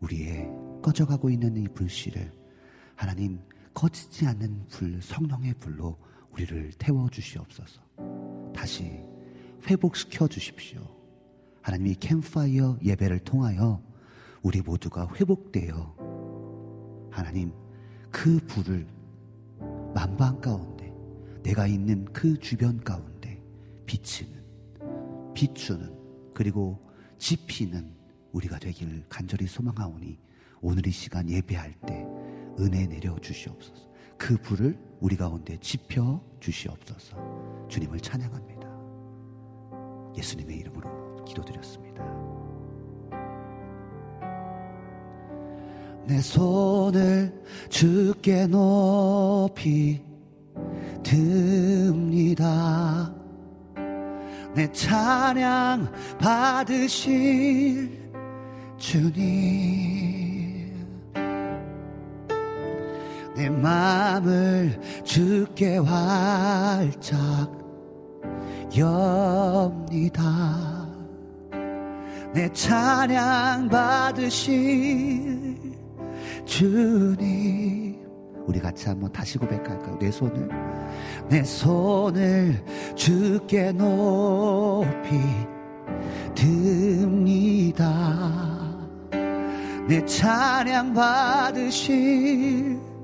[0.00, 0.50] 우리의
[0.82, 2.45] 꺼져가고 있는 이 불씨를
[2.96, 3.38] 하나님
[3.74, 5.96] 꺼지지 않는 불 성령의 불로
[6.32, 7.82] 우리를 태워 주시옵소서.
[8.54, 9.00] 다시
[9.66, 10.80] 회복시켜 주십시오.
[11.60, 13.82] 하나님이 캠파이어 예배를 통하여
[14.42, 17.52] 우리 모두가 회복되어 하나님
[18.10, 18.86] 그 불을
[19.94, 20.92] 만방 가운데
[21.42, 23.42] 내가 있는 그 주변 가운데
[23.84, 24.32] 비치는
[25.34, 25.94] 비추는
[26.32, 26.80] 그리고
[27.18, 27.94] 지피는
[28.32, 30.18] 우리가 되길 간절히 소망하오니
[30.60, 32.15] 오늘 이 시간 예배할 때
[32.58, 33.86] 은혜 내려 주시옵소서.
[34.16, 37.16] 그 불을 우리 가운데 지펴 주시옵소서.
[37.68, 38.66] 주님을 찬양합니다.
[40.16, 42.04] 예수님의 이름으로 기도드렸습니다.
[46.06, 47.32] 내 손을
[47.68, 50.00] 주께 높이
[51.02, 53.12] 듭니다.
[54.54, 58.10] 내 찬양 받으실
[58.78, 60.25] 주님
[63.36, 67.20] 내 마음을 주께 활짝
[68.76, 70.22] 엽니다.
[72.32, 75.54] 내 찬양 받으실
[76.46, 77.94] 주님.
[78.46, 79.98] 우리 같이 한번 다시 고백할까요?
[79.98, 80.48] 내 손을
[81.28, 82.64] 내 손을
[82.94, 85.20] 주께 높이
[86.34, 87.84] 듭니다.
[89.88, 92.95] 내 찬양 받으실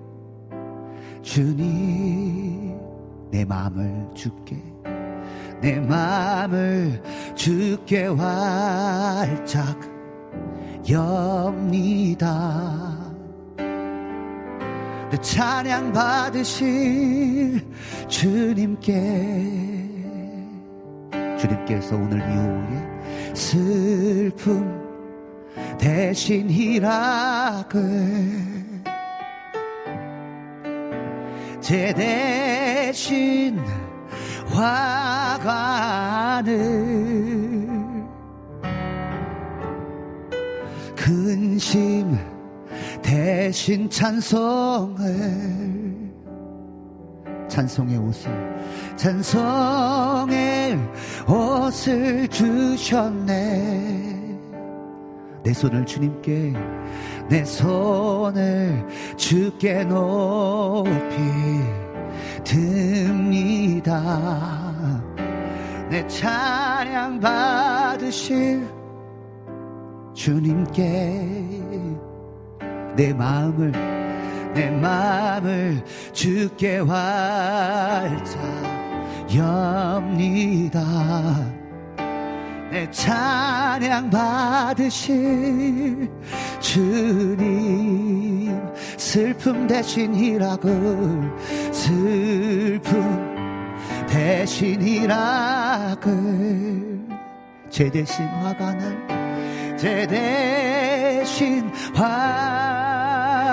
[1.22, 2.78] 주님
[3.30, 4.56] 내 마음을 주께
[5.60, 7.00] 내 마음을
[7.36, 9.78] 주께 활짝
[10.90, 11.92] 엽니다.
[15.10, 17.64] 내 찬양 받으실
[18.08, 19.88] 주님께
[21.38, 24.82] 주님께서 오늘 이후에 슬픔
[25.78, 27.80] 대신 희락을
[31.62, 33.58] 제 대신
[34.48, 34.82] 화관을
[40.96, 42.18] 근심
[43.00, 45.02] 대신 찬송을
[47.48, 48.52] 찬송의 옷을
[48.96, 50.78] 찬송의
[51.28, 54.12] 옷을 주셨네.
[55.44, 56.54] 내 손을 주님께
[57.32, 60.90] 내 손을 주께 높이
[62.44, 64.02] 듭니다.
[65.88, 68.68] 내 찬양 받으실
[70.12, 71.54] 주님께
[72.96, 73.72] 내 마음을
[74.52, 78.42] 내 마음을 주께 활짝
[79.34, 80.82] 엽니다
[82.72, 86.10] 내 찬양 받으실
[86.58, 88.58] 주님
[88.96, 91.30] 슬픔 대신 희락을
[91.70, 92.88] 슬픔
[94.08, 96.12] 대신 희락을.
[97.68, 103.52] 제 대신 화관을 제 대신 화관을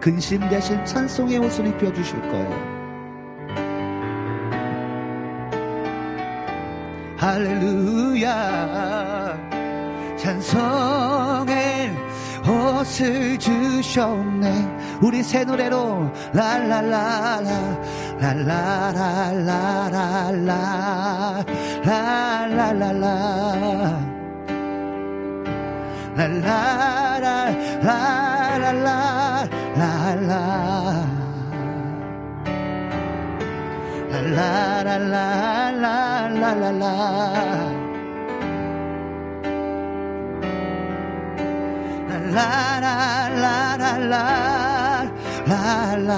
[0.00, 2.71] 근심 대신 찬송의 옷을 입혀주실 거예요
[7.22, 8.26] 할렐루야.
[10.18, 11.96] 찬송의
[12.48, 14.98] 옷을 주셨네.
[15.00, 17.78] 우리 새 노래로 랄랄라라
[18.18, 19.54] 랄라라라라라.
[21.84, 23.06] 랄랄라라
[26.16, 27.50] 랄라라
[27.82, 29.48] 라랄라.
[29.76, 31.21] 랄
[34.12, 36.84] 라 랄라랄라랄라랄라.
[42.34, 44.16] 랄라랄라랄라
[45.46, 46.12] 랄라.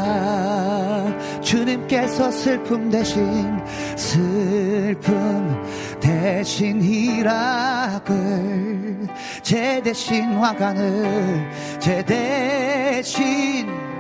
[1.40, 3.61] 주님께서 슬픔 대신
[3.97, 5.62] 슬픔
[6.01, 9.07] 대신 희락을
[9.42, 13.93] 제 대신 화관을 제 대신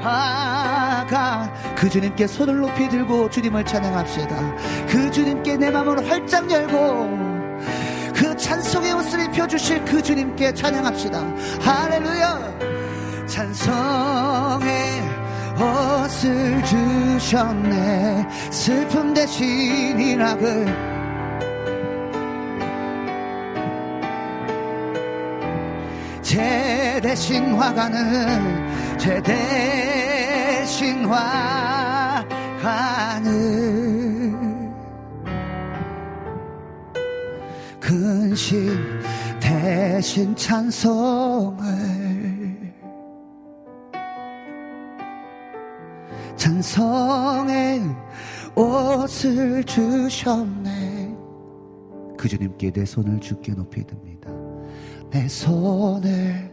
[0.00, 4.56] 화가 그 주님께 손을 높이 들고 주님을 찬양합시다.
[4.88, 7.28] 그 주님께 내 마음을 활짝 열고
[8.14, 11.20] 그 찬송의 옷을 입혀주실 그 주님께 찬양합시다.
[11.60, 12.58] 할렐루야.
[13.26, 15.02] 찬송의
[15.54, 18.26] 옷을 주셨네.
[18.50, 20.97] 슬픔 대신 이락을
[26.28, 28.68] 제 대신 화가 는
[28.98, 32.26] 제 대신 화가
[33.20, 34.74] 는
[37.80, 38.76] 근심
[39.40, 41.64] 대신 찬송을.
[46.36, 47.80] 찬송의
[48.54, 51.16] 옷을 주셨네.
[52.18, 54.07] 그 주님께 내 손을 주께 높이 듭니다
[55.10, 56.50] 내 손을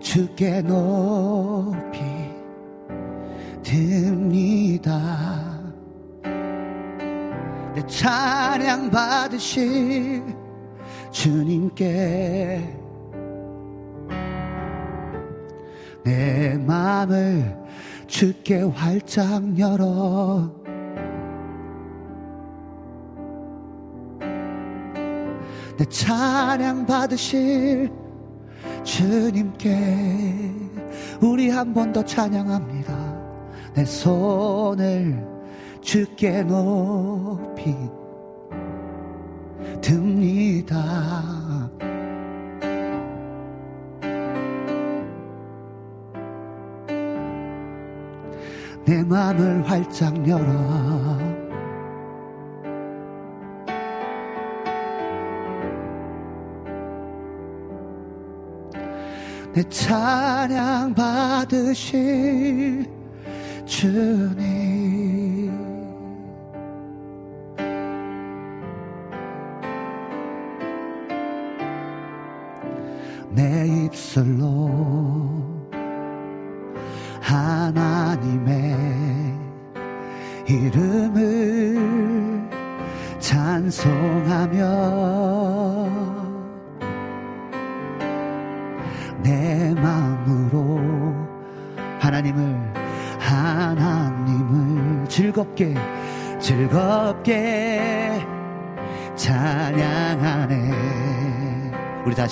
[0.00, 2.00] 주께 높이
[3.62, 5.54] 듭니다.
[7.74, 10.22] 내 찬양 받으실
[11.10, 12.76] 주님께
[16.04, 17.56] 내 마음을
[18.06, 20.63] 주께 활짝 열어
[25.76, 27.90] 내 찬양 받으실
[28.84, 30.52] 주님께
[31.20, 32.94] 우리 한 번 더 찬양합니다.
[33.74, 35.26] 내 손을
[35.80, 37.74] 주께 높이
[39.80, 40.74] 듭니다.
[48.84, 51.33] 내 마음을 활짝 열어
[59.54, 62.90] 내 찬양 받으실
[63.64, 64.44] 주님.
[73.30, 74.83] 내 입술로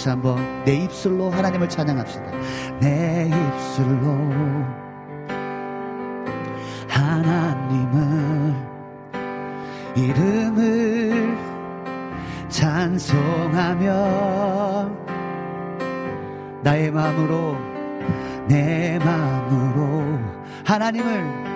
[0.03, 2.25] 다시 한번 내 입술로 하나님을 찬양합시다
[2.81, 4.19] 내 입술로
[6.89, 8.53] 하나님을
[9.95, 11.39] 이름을
[12.49, 13.93] 찬송하며
[16.63, 17.57] 나의 마음으로
[18.49, 20.19] 내 마음으로
[20.65, 21.53] 하나님을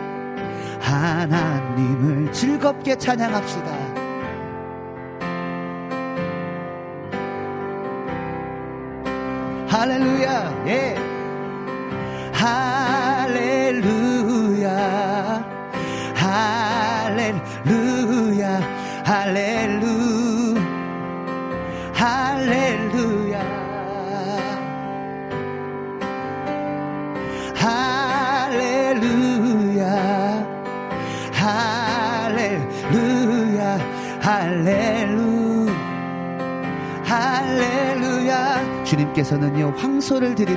[0.80, 3.75] 하나님을 즐겁게 찬양합시다.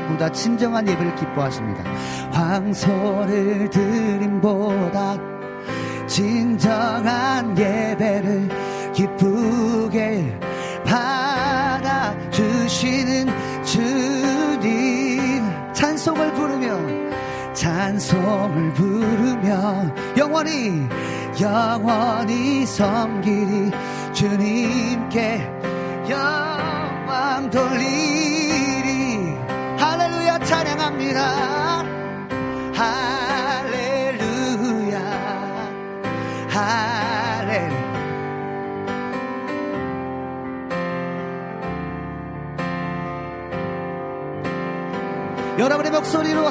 [0.10, 1.84] 보다 진정한 예배를 기뻐하십니다.
[2.32, 5.18] 황소를 드림보다
[6.08, 8.50] 진정한 예배를
[8.94, 10.40] 기쁘게
[12.16, 13.28] 받아주시는
[13.64, 15.44] 주님.
[15.74, 16.78] 찬송을 부르며
[17.54, 20.88] 찬송을 부르며 영원히
[21.40, 23.72] 영원히 섬기리
[24.14, 25.49] 주님께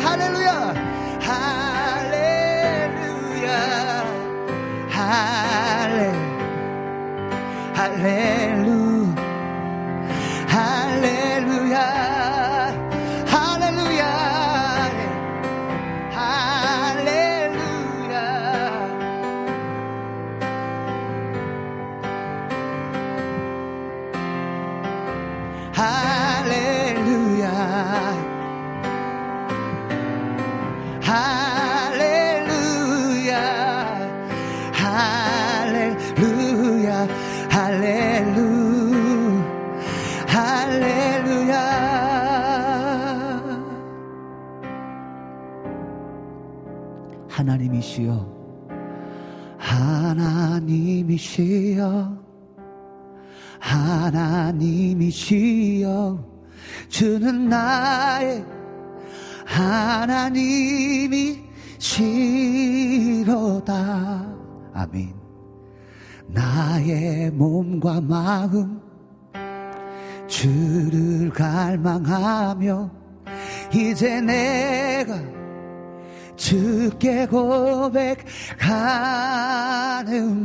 [0.00, 0.47] 여
[37.88, 39.42] 할렐루
[40.28, 41.56] 할렐루야.
[47.28, 48.36] 하나님이시여
[49.58, 50.98] 하나님이시여
[53.58, 55.08] 하나님이시여
[56.88, 58.44] 주는 나의
[59.46, 60.58] 하나님이시로다.
[64.74, 65.17] 아멘
[66.28, 68.80] 나의 몸과 마음
[70.26, 72.90] 주를 갈망하며
[73.72, 75.20] 이제 내가
[76.36, 78.12] 주께 고백하는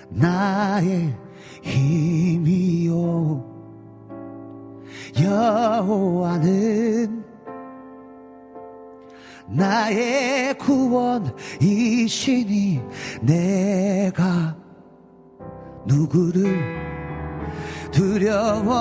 [0.10, 1.16] 나의
[1.64, 3.47] 힘이요
[5.20, 7.18] 여호와는
[9.48, 12.02] 나의 구원이시니
[13.22, 14.56] 내가
[15.86, 16.78] 누구를
[17.92, 18.74] 두려워하리요?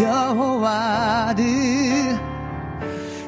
[0.00, 1.44] 여호와는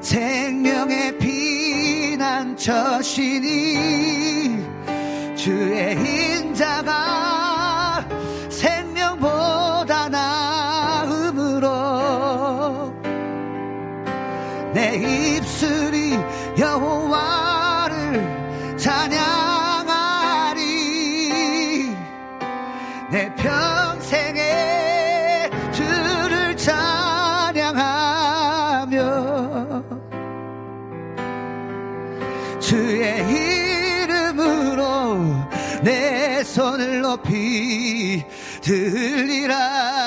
[0.00, 2.56] 생명의 피난처시니
[5.36, 7.35] 주의 인자가
[16.58, 18.36] 여호와를
[18.78, 19.76] 찬양하리.
[23.10, 27.76] 내 평생에 주를 찬양하며
[32.60, 35.18] 주의 이름으로
[35.82, 38.24] 내 손을 높이
[38.62, 40.05] 들리라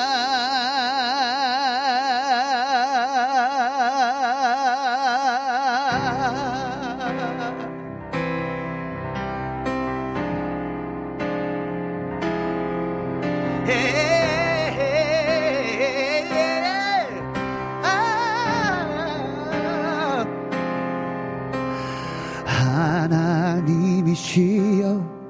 [24.30, 25.20] 하나님이시여.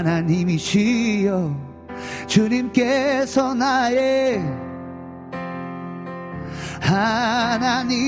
[0.00, 1.56] 하나님이시여.
[2.26, 4.42] 주님께서 나의
[6.80, 7.98] 하나님이십니다.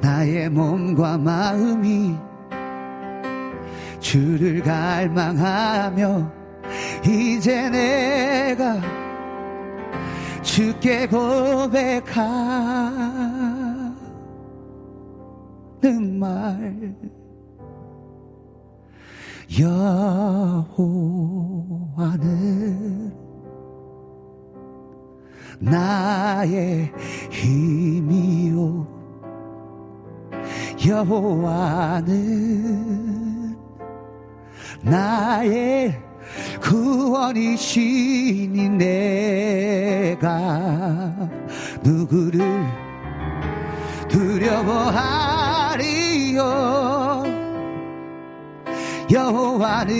[0.00, 2.16] 나의 몸과 마음이
[4.00, 6.32] 주를 갈망하며
[7.04, 8.80] 이제 내가
[10.48, 12.18] 주께 고백하는
[16.18, 16.96] 말.
[19.60, 19.92] 여호와는
[25.60, 26.92] 나의
[27.30, 28.86] 힘이요.
[30.86, 32.08] 여호와는
[34.82, 36.07] 나의
[36.60, 40.28] 구원이시니 내가
[41.82, 42.40] 누구를
[44.08, 45.78] 두려워하리요?
[49.10, 49.96] 여호와는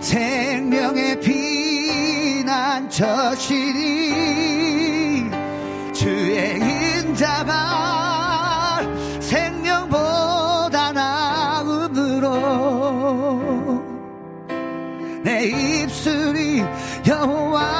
[0.00, 2.90] 생명의 피난처시니
[5.92, 8.09] 주의 인자가
[15.40, 15.46] 내
[15.84, 16.62] 입술이
[17.08, 17.79] 여호와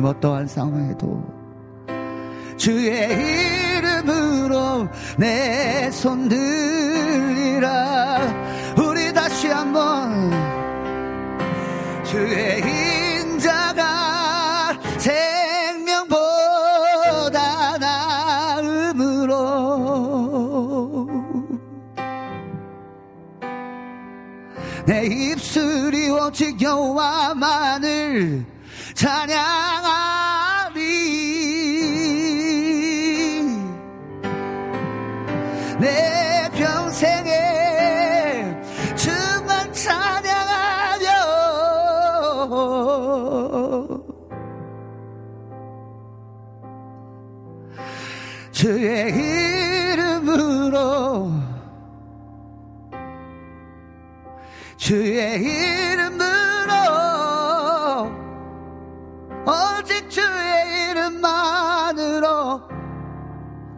[0.00, 1.22] 하나님 어떠한 상황에도
[2.56, 2.90] 주의
[3.76, 4.88] 이름으로
[5.18, 8.18] 내 손 들리라.
[8.78, 10.30] 우리 다시 한번
[12.04, 12.60] 주의
[13.20, 16.18] 인자가 생명보다
[17.78, 19.36] 나음으로
[24.86, 28.46] 내 입술이 오직 여호와만을
[28.94, 29.69] 찬양.
[48.70, 49.10] 주의
[49.94, 51.32] 이름으로.
[54.76, 56.22] 주의 이름으로.
[59.44, 62.28] 오직 주의 이름만으로.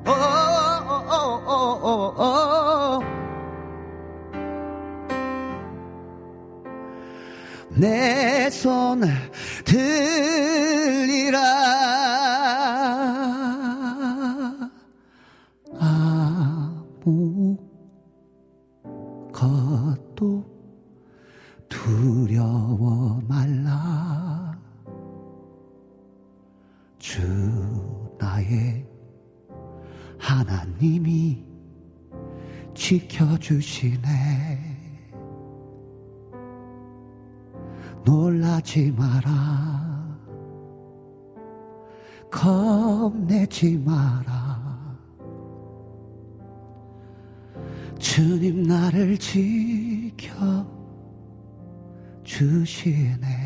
[0.06, 0.14] 오, 오,
[1.08, 1.16] 오,
[1.48, 1.56] 오,
[1.88, 3.02] 오, 오.
[7.74, 9.04] 내손
[9.64, 11.40] 들리라
[30.42, 31.44] 하나님이
[32.74, 34.00] 지켜주시네.
[38.04, 39.92] 놀라지 마라.
[42.30, 44.42] 겁내지 마라.
[47.98, 50.66] 주님 나를 지켜
[52.24, 53.41] 주시네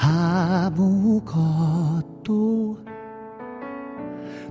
[0.00, 1.58] 아무것도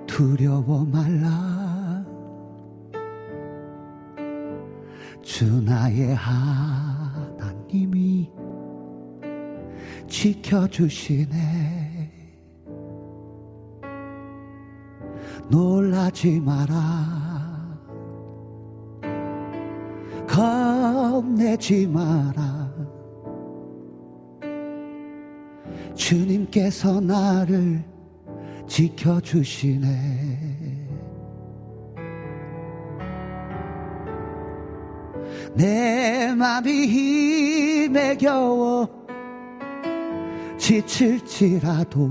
[0.05, 2.05] 두려워 말라.
[5.21, 8.29] 주 나의 하나님이
[10.07, 11.37] 지켜주시네.
[15.49, 16.75] 놀라지 마라.
[20.27, 22.66] 겁내지 마라
[25.97, 27.83] 주님께서 나를
[28.67, 29.87] 지켜주시네.
[35.55, 38.87] 내 맘이 힘에 겨워
[40.57, 42.09] 지칠지라도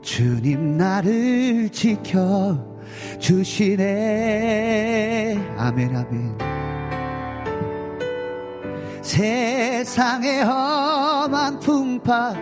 [0.00, 2.56] 주님 나를 지켜
[3.18, 3.76] 주시네.
[5.58, 6.47] 아멘 아멘
[9.08, 12.34] 세상의 험한 풍파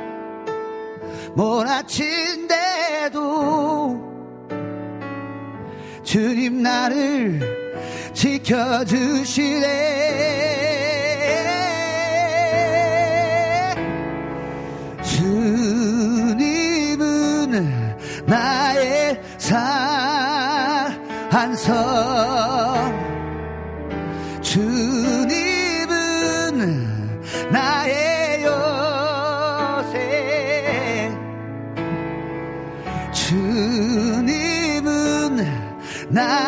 [1.36, 2.56] 몰아친데도
[6.02, 7.40] 주님 나를
[8.12, 9.66] 지켜주시네.
[15.04, 15.86] 주님은
[18.26, 19.22] 나의
[21.48, 22.26] 산성.
[22.26, 22.36] 주
[36.16, 36.45] 나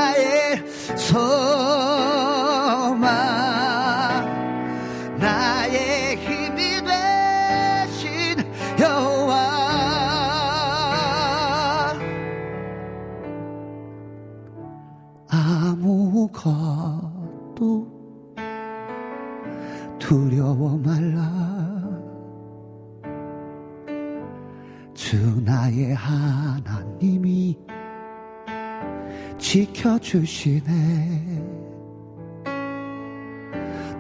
[29.49, 30.63] 지켜주시네.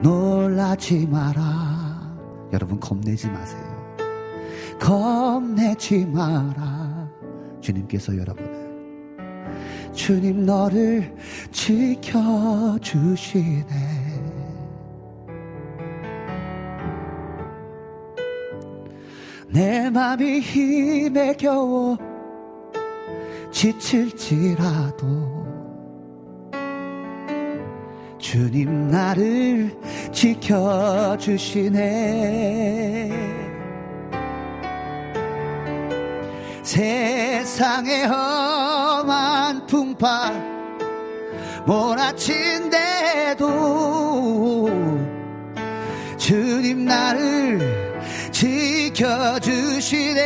[0.02, 2.18] 놀라지 마라.
[2.52, 3.96] 여러분 겁내지 마세요.
[4.78, 7.08] 겁내지 마라.
[7.62, 8.58] 주님께서 여러분을.
[9.94, 11.16] 주님 너를
[11.50, 12.84] 지켜주시네.
[19.50, 21.96] 내 맘이 힘에 겨워
[23.50, 25.37] 지칠지라도
[28.28, 29.74] 주님 나를
[30.12, 31.78] 지켜주시네.
[36.62, 40.30] 세상의 험한 풍파
[41.64, 43.38] 몰아친데도
[46.18, 47.58] 주님 나를
[48.30, 50.18] 지켜주시네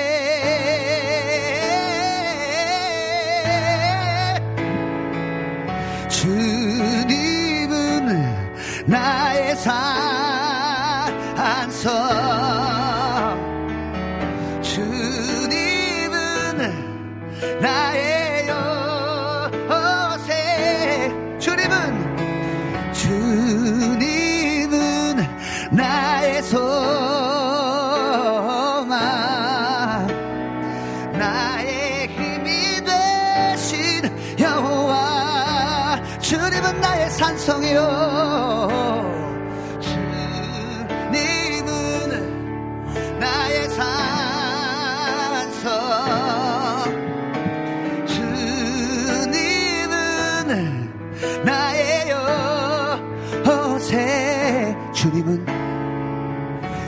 [55.03, 55.45] 주님은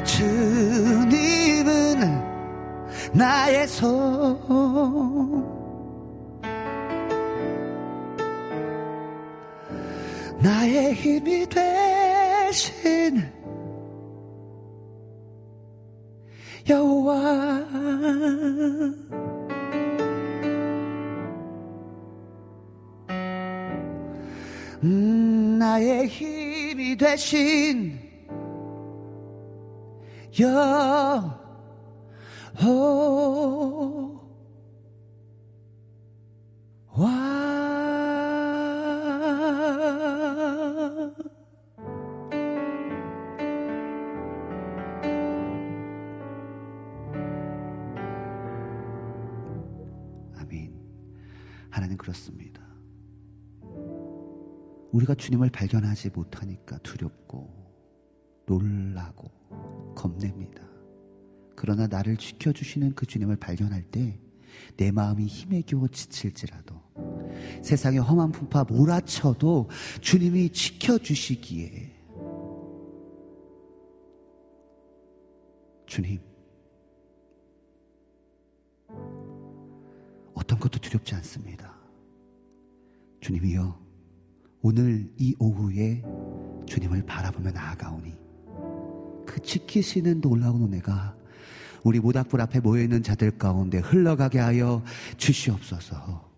[0.04, 1.64] 주님은
[3.12, 5.53] 나의 손
[10.44, 13.24] 나의 힘이 되신
[16.68, 17.14] 여호와.
[24.82, 27.98] 음, 나의 힘이 되신
[36.92, 37.53] 여호와
[51.74, 52.62] 하나님 그렇습니다.
[54.92, 57.52] 우리가 주님을 발견하지 못하니까 두렵고
[58.46, 59.30] 놀라고
[59.96, 60.62] 겁냅니다.
[61.56, 64.24] 그러나 나를 지켜주시는 그 주님을 발견할 때
[64.76, 66.80] 내 마음이 힘에 겨워 지칠지라도
[67.62, 69.68] 세상의 험한 풍파 몰아쳐도
[70.00, 71.92] 주님이 지켜주시기에
[75.86, 76.20] 주님
[80.94, 81.74] 두렵지 않습니다.
[83.20, 83.78] 주님이여
[84.62, 86.02] 오늘 이 오후에
[86.66, 88.14] 주님을 바라보며 나아가오니
[89.26, 91.16] 그 지키시는 놀라운 은혜가
[91.82, 94.82] 우리 모닥불 앞에 모여있는 자들 가운데 흘러가게 하여
[95.16, 96.32] 주시옵소서.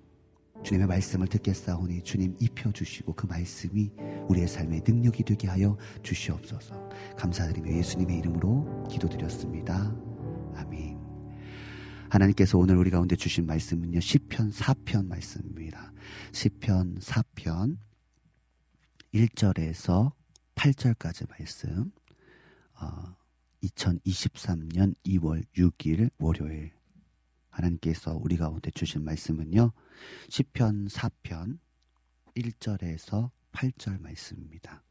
[0.64, 3.92] 주님의 말씀을 듣겠사오니 주님 입혀주시고 그 말씀이
[4.28, 6.88] 우리의 삶의 능력이 되게 하여 주시옵소서.
[7.16, 9.94] 감사드리며 예수님의 이름으로 기도드렸습니다.
[10.56, 10.95] 아멘
[12.16, 15.92] 하나님께서 오늘 우리 가운데 주신 말씀은요 시편 4편 말씀입니다
[16.32, 17.76] 시편 4편
[19.14, 20.12] 1절에서
[20.54, 21.92] 8절까지 말씀,
[22.80, 23.16] 어,
[23.62, 26.72] 2023년 2월 6일 월요일
[27.50, 29.72] 하나님께서 우리 가운데 주신 말씀은요.
[30.28, 31.58] 시편 4편
[32.34, 34.85] 1절에서 8절 말씀입니다.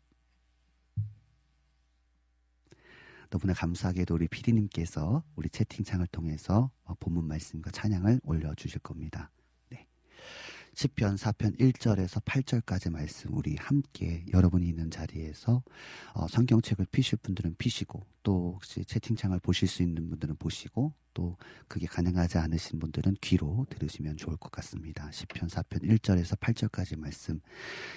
[3.36, 9.30] 너무나 감사하게도 우리 피디님께서 우리 채팅창을 통해서 어, 본문 말씀과 찬양을 올려주실 겁니다.
[9.70, 9.86] 네.
[10.74, 15.64] 10편 4편 1절에서 8절까지 말씀 우리 함께 여러분이 있는 자리에서
[16.14, 21.36] 어, 성경책을 피실 분들은 피시고 또 혹시 채팅창을 보실 수 있는 분들은 보시고 또
[21.68, 25.10] 그게 가능하지 않으신 분들은 귀로 들으시면 좋을 것 같습니다.
[25.10, 27.42] 10편 4편 1절에서 8절까지 말씀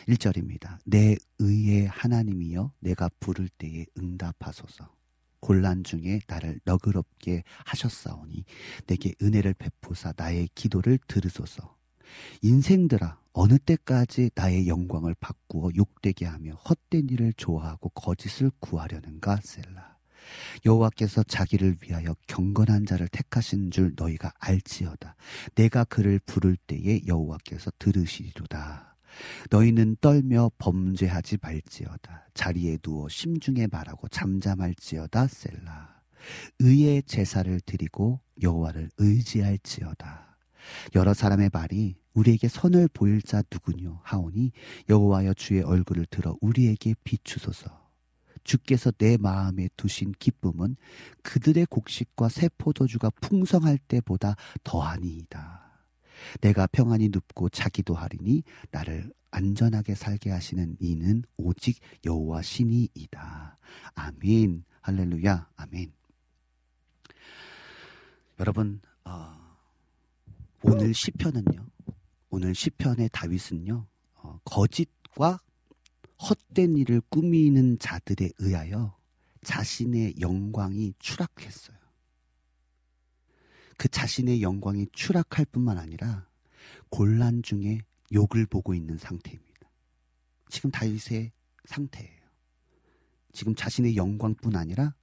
[0.08, 0.78] 1절입니다.
[0.84, 4.97] 내 의의 하나님이여 내가 부를 때에 응답하소서.
[5.48, 8.44] 곤란 중에 나를 너그럽게 하셨사오니
[8.86, 11.74] 내게 은혜를 베푸사 나의 기도를 들으소서.
[12.42, 19.96] 인생들아 어느 때까지 나의 영광을 바꾸어 욕되게 하며 헛된 일을 좋아하고 거짓을 구하려는가 셀라.
[20.66, 25.16] 여호와께서 자기를 위하여 경건한 자를 택하신 줄 너희가 알지어다.
[25.54, 28.87] 내가 그를 부를 때에 여호와께서 들으시리로다.
[29.50, 32.28] 너희는 떨며 범죄하지 말지어다.
[32.34, 35.98] 자리에 누워 심중에 말하고 잠잠할지어다 셀라.
[36.58, 40.36] 의의 제사를 드리고 여호와를 의지할지어다.
[40.94, 44.52] 여러 사람의 말이 우리에게 선을 보일 자 누구뇨 하오니
[44.88, 47.88] 여호와여 주의 얼굴을 들어 우리에게 비추소서.
[48.44, 50.76] 주께서 내 마음에 두신 기쁨은
[51.22, 55.67] 그들의 곡식과 새 포도주가 풍성할 때보다 더하니이다.
[56.40, 63.58] 내가 평안히 눕고 자기도 하리니 나를 안전하게 살게 하시는 이는 오직 여호와 신이이다.
[63.94, 64.64] 아멘.
[64.80, 65.50] 할렐루야.
[65.56, 65.92] 아멘.
[68.40, 69.34] 여러분 어,
[70.62, 71.66] 오늘 시편은요.
[72.30, 73.86] 오늘 시편의 다윗은요.
[74.14, 75.40] 어, 거짓과
[76.20, 78.96] 헛된 일을 꾸미는 자들에 의하여
[79.44, 81.77] 자신의 영광이 추락했어요.
[83.78, 86.28] 그 자신의 영광이 추락할 뿐만 아니라
[86.90, 87.80] 곤란 중에
[88.12, 89.70] 욕을 보고 있는 상태입니다.
[90.50, 91.32] 지금 다윗의
[91.64, 92.18] 상태예요.
[93.32, 94.94] 지금 자신의 영광뿐 아니라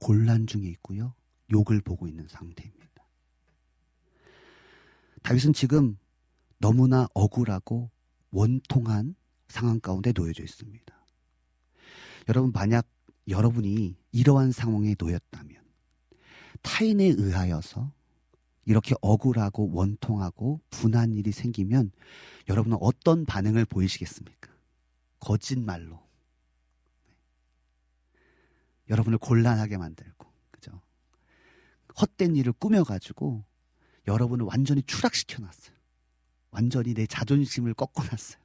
[0.00, 1.14] 곤란 중에 있고요.
[1.52, 3.06] 욕을 보고 있는 상태입니다.
[5.22, 5.96] 다윗은 지금
[6.58, 7.90] 너무나 억울하고
[8.30, 9.14] 원통한
[9.48, 11.06] 상황 가운데 놓여져 있습니다.
[12.28, 12.88] 여러분 만약
[13.28, 15.62] 여러분이 이러한 상황에 놓였다면
[16.62, 17.95] 타인에 의하여서
[18.66, 21.92] 이렇게 억울하고 원통하고 분한 일이 생기면
[22.48, 24.52] 여러분은 어떤 반응을 보이시겠습니까?
[25.20, 26.04] 거짓말로
[28.90, 30.82] 여러분을 곤란하게 만들고 그죠?
[32.00, 33.44] 헛된 일을 꾸며가지고
[34.08, 35.76] 여러분을 완전히 추락시켜 놨어요.
[36.50, 38.42] 완전히 내 자존심을 꺾어놨어요.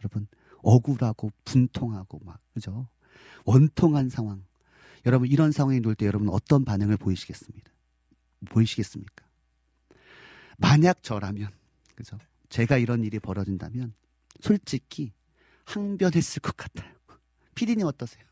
[0.00, 0.26] 여러분
[0.58, 2.88] 억울하고 분통하고 막 그죠?
[3.44, 4.44] 원통한 상황.
[5.06, 7.72] 여러분 이런 상황에 놓을 때 여러분 어떤 반응을 보이시겠습니다.
[8.46, 9.21] 보이시겠습니까?
[10.62, 11.50] 만약 저라면
[11.94, 12.18] 그죠?
[12.48, 13.94] 제가 이런 일이 벌어진다면
[14.40, 15.12] 솔직히
[15.64, 16.92] 항변했을 것 같아요.
[17.54, 18.24] 피디님 어떠세요?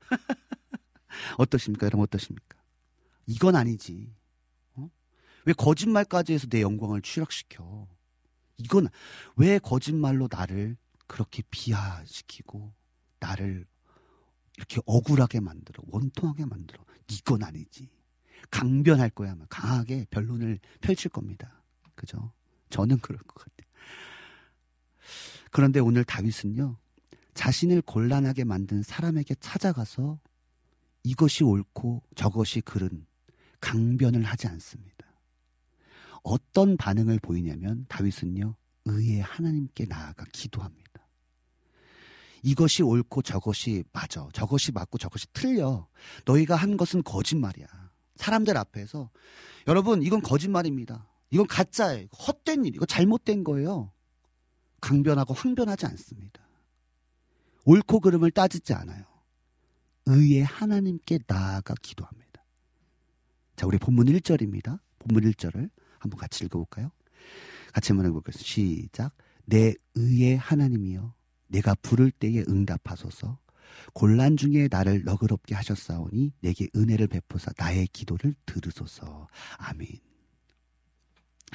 [1.38, 1.86] 어떠십니까?
[1.86, 2.56] 여러분 어떠십니까?
[3.26, 4.12] 이건 아니지.
[4.74, 4.90] 어?
[5.44, 7.86] 왜 거짓말까지 해서 내 영광을 추락시켜?
[8.58, 8.88] 이건
[9.36, 10.76] 왜 거짓말로 나를
[11.06, 12.72] 그렇게 비하시키고
[13.20, 13.64] 나를
[14.56, 17.90] 이렇게 억울하게 만들어 원통하게 만들어 이건 아니지
[18.50, 21.55] 강변할 거야 아마 강하게 변론을 펼칠 겁니다
[21.96, 22.32] 그죠
[22.70, 23.72] 저는 그럴 것 같아요
[25.50, 26.78] 그런데 오늘 다윗은요
[27.34, 30.20] 자신을 곤란하게 만든 사람에게 찾아가서
[31.02, 33.06] 이것이 옳고 저것이 그른
[33.60, 35.06] 강변을 하지 않습니다
[36.22, 40.86] 어떤 반응을 보이냐면 다윗은요 의의 하나님께 나아가 기도합니다
[42.46, 44.28] 이것이 옳고 저것이 맞아.
[44.32, 45.88] 저것이 맞고 저것이 틀려.
[46.26, 47.66] 너희가 한 것은 거짓말이야.
[48.14, 49.10] 사람들 앞에서
[49.66, 51.08] 여러분 이건 거짓말입니다.
[51.30, 52.06] 이건 가짜예요.
[52.08, 52.74] 헛된 일.
[52.74, 53.92] 이거 잘못된 거예요.
[54.80, 56.46] 강변하고 황변하지 않습니다.
[57.64, 59.04] 옳고 그름을 따지지 않아요.
[60.06, 62.44] 의의 하나님께 나아가 기도합니다.
[63.56, 64.78] 자, 우리 본문 1절입니다.
[65.00, 66.90] 본문 1절을 한번 같이 읽어볼까요?
[67.72, 68.32] 같이 한번 해볼까요?
[68.32, 69.12] 시작.
[69.44, 71.14] 내 의의 하나님이여
[71.48, 73.38] 내가 부를 때에 응답하소서.
[73.92, 79.28] 곤란 중에 나를 너그럽게 하셨사오니 내게 은혜를 베푸사 나의 기도를 들으소서.
[79.58, 79.88] 아멘.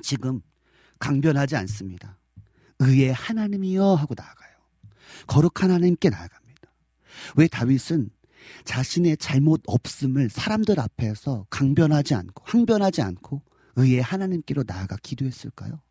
[0.02, 0.42] 지금
[1.00, 2.18] 강변하지 않습니다.
[2.80, 4.52] 의의 하나님이여 하고 나아가요.
[5.28, 6.72] 거룩한 하나님께 나아갑니다.
[7.36, 8.10] 왜 다윗은
[8.66, 13.44] 자신의 잘못 없음을 사람들 앞에서 강변하지 않고 항변하지 않고
[13.76, 15.82] 의의 하나님께로 나아가 기도했을까요?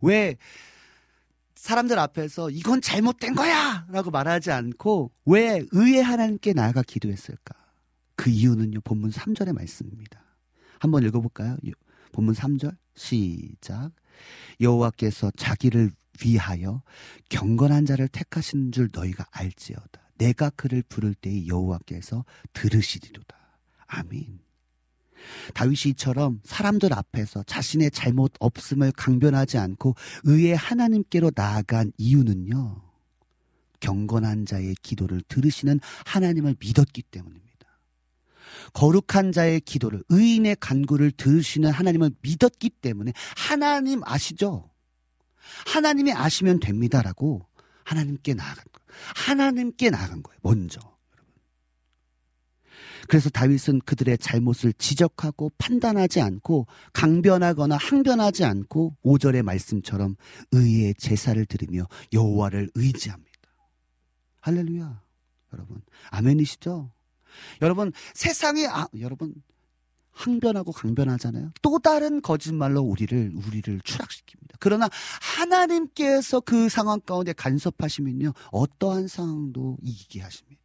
[0.00, 0.36] 왜
[1.54, 3.86] 사람들 앞에서 이건 잘못된 거야!
[3.90, 7.54] 라고 말하지 않고 왜 의의 하나님께 나아가 기도했을까?
[8.16, 10.22] 그 이유는요, 본문 3절의 말씀입니다.
[10.78, 11.56] 한번 읽어볼까요?
[12.14, 13.90] 본문 3절, 시작.
[14.60, 15.90] 여호와께서 자기를
[16.24, 16.82] 위하여
[17.28, 20.00] 경건한 자를 택하신 줄 너희가 알지어다.
[20.16, 23.36] 내가 그를 부를 때에 여호와께서 들으시리로다.
[23.88, 24.38] 아멘.
[25.54, 32.80] 다윗이 이처럼 사람들 앞에서 자신의 잘못 없음을 강변하지 않고 의의 하나님께로 나아간 이유는요.
[33.80, 37.43] 경건한 자의 기도를 들으시는 하나님을 믿었기 때문입니다.
[38.72, 44.70] 거룩한 자의 기도를 의인의 간구를 들으시는 하나님을 믿었기 때문에 하나님 아시죠?
[45.66, 47.46] 하나님이 아시면 됩니다라고
[47.84, 48.86] 하나님께 나아간 거예요.
[49.14, 50.38] 하나님께 나아간 거예요.
[50.42, 50.80] 먼저.
[53.06, 60.16] 그래서 다윗은 그들의 잘못을 지적하고 판단하지 않고 강변하거나 항변하지 않고 5절의 말씀처럼
[60.52, 63.30] 의의 제사를 드리며 여호와를 의지합니다.
[64.40, 65.02] 할렐루야.
[65.52, 66.93] 여러분, 아멘이시죠?
[67.62, 69.34] 여러분, 세상에 아, 여러분
[70.12, 71.52] 항변하고 강변하잖아요.
[71.62, 74.56] 또 다른 거짓말로 우리를 우리를 추락시킵니다.
[74.60, 74.88] 그러나
[75.20, 78.32] 하나님께서 그 상황 가운데 간섭하시면요.
[78.52, 80.64] 어떠한 상황도 이기게 하십니다.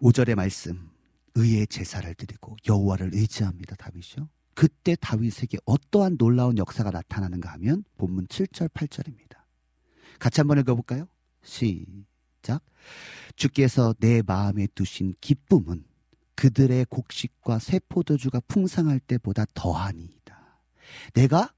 [0.00, 0.90] 5절의 말씀
[1.34, 3.76] 의의 제사를 드리고 여호와를 의지합니다.
[3.76, 4.28] 다윗이요.
[4.54, 9.39] 그때 다윗에게 어떠한 놀라운 역사가 나타나는가 하면 본문 7절 8절입니다.
[10.20, 11.08] 같이 한번 읽어볼까요?
[11.42, 12.62] 시작.
[13.34, 15.84] 주께서 내 마음에 두신 기쁨은
[16.36, 20.60] 그들의 곡식과 새 포도주가 풍성할 때보다 더하니이다.
[21.14, 21.52] 내가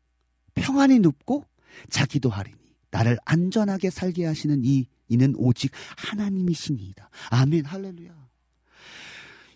[0.55, 1.45] 평안히 눕고
[1.91, 2.57] 자기도 하리니
[2.91, 7.11] 나를 안전하게 살게 하시는 이 이는 오직 하나님이시니이다.
[7.31, 8.11] 아멘 할렐루야.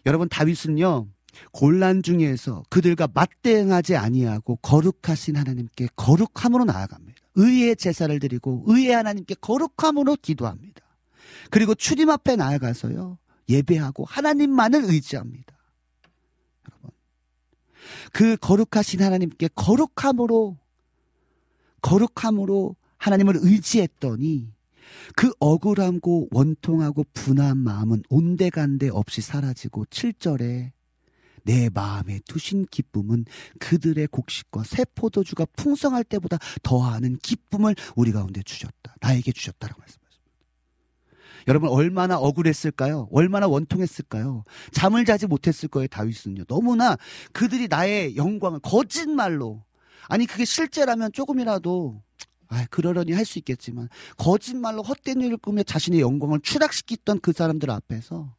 [0.04, 1.08] 여러분 다윗은요
[1.52, 7.25] 곤란 중에서 그들과 맞대응하지 아니하고 거룩하신 하나님께 거룩함으로 나아갑니다.
[7.36, 10.82] 의의 제사를 드리고 의의 하나님께 거룩함으로 기도합니다.
[11.50, 13.18] 그리고 추림 앞에 나아가서요
[13.48, 15.56] 예배하고 하나님만을 의지합니다.
[16.68, 16.90] 여러분
[18.12, 20.58] 그 거룩하신 하나님께 거룩함으로
[21.82, 24.52] 거룩함으로 하나님을 의지했더니
[25.14, 30.72] 그 억울함고 원통하고 분한 마음은 온데간데 없이 사라지고 7절에
[31.46, 33.24] 내 마음에 두신 기쁨은
[33.60, 38.96] 그들의 곡식과 새 포도주가 풍성할 때보다 더하는 기쁨을 우리 가운데 주셨다.
[39.00, 40.06] 나에게 주셨다라고 말씀하십니다.
[41.48, 43.08] 여러분 얼마나 억울했을까요?
[43.12, 44.44] 얼마나 원통했을까요?
[44.72, 46.44] 잠을 자지 못했을 거예요, 다윗은요.
[46.46, 46.96] 너무나
[47.32, 49.64] 그들이 나의 영광을 거짓말로
[50.08, 52.02] 아니 그게 실제라면 조금이라도
[52.48, 58.35] 아, 그러려니 할 수 있겠지만 거짓말로 헛된 일을 꾸며 자신의 영광을 추락시켰던 그 사람들 앞에서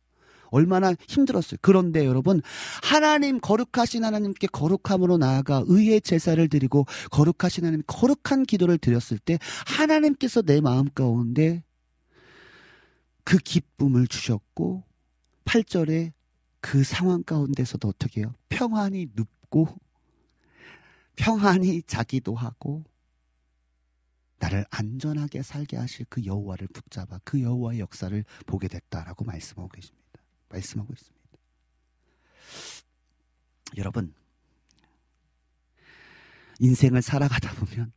[0.51, 1.57] 얼마나 힘들었어요.
[1.61, 2.41] 그런데 여러분
[2.83, 10.41] 하나님 거룩하신 하나님께 거룩함으로 나아가 의의 제사를 드리고 거룩하신 하나님 거룩한 기도를 드렸을 때 하나님께서
[10.41, 11.63] 내 마음 가운데
[13.23, 14.83] 그 기쁨을 주셨고
[15.45, 16.13] 8절에
[16.61, 18.33] 그 상황 가운데서도 어떻게 해요?
[18.49, 19.67] 평안히 눕고
[21.15, 22.83] 평안히 자기도 하고
[24.39, 30.06] 나를 안전하게 살게 하실 그 여호와를 붙잡아 그 여호와의 역사를 보게 됐다라고 말씀하고 계십니다.
[30.49, 31.17] 말씀하고 있습니다.
[33.77, 34.13] 여러분
[36.59, 37.91] 인생을 살아가다 보면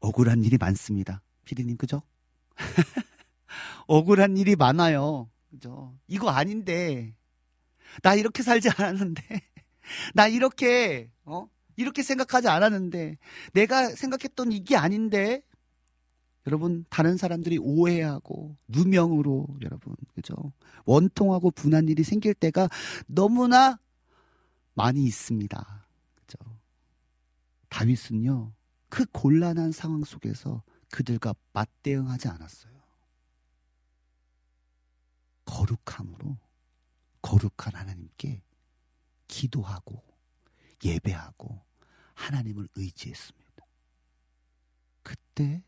[0.00, 1.22] 억울한 일이 많습니다.
[1.44, 2.02] 피디님 그죠?
[3.86, 5.30] 억울한 일이 많아요.
[5.50, 5.94] 그죠?
[6.08, 7.14] 이거 아닌데
[8.02, 9.22] 나 이렇게 살지 않았는데
[10.14, 13.18] 나 이렇게 어 이렇게 생각하지 않았는데
[13.52, 15.42] 내가 생각했던 이게 아닌데
[16.46, 20.34] 여러분 다른 사람들이 오해하고 누명으로 여러분 그죠?
[20.84, 22.68] 원통하고 분한 일이 생길 때가
[23.06, 23.78] 너무나
[24.74, 25.86] 많이 있습니다.
[26.14, 26.38] 그죠?
[27.70, 28.52] 다윗은요
[28.88, 32.74] 그 곤란한 상황 속에서 그들과 맞대응하지 않았어요.
[35.46, 36.36] 거룩함으로
[37.22, 38.42] 거룩한 하나님께
[39.26, 40.02] 기도하고
[40.84, 41.60] 예배하고
[42.14, 43.66] 하나님을 의지했습니다.
[45.02, 45.62] 그때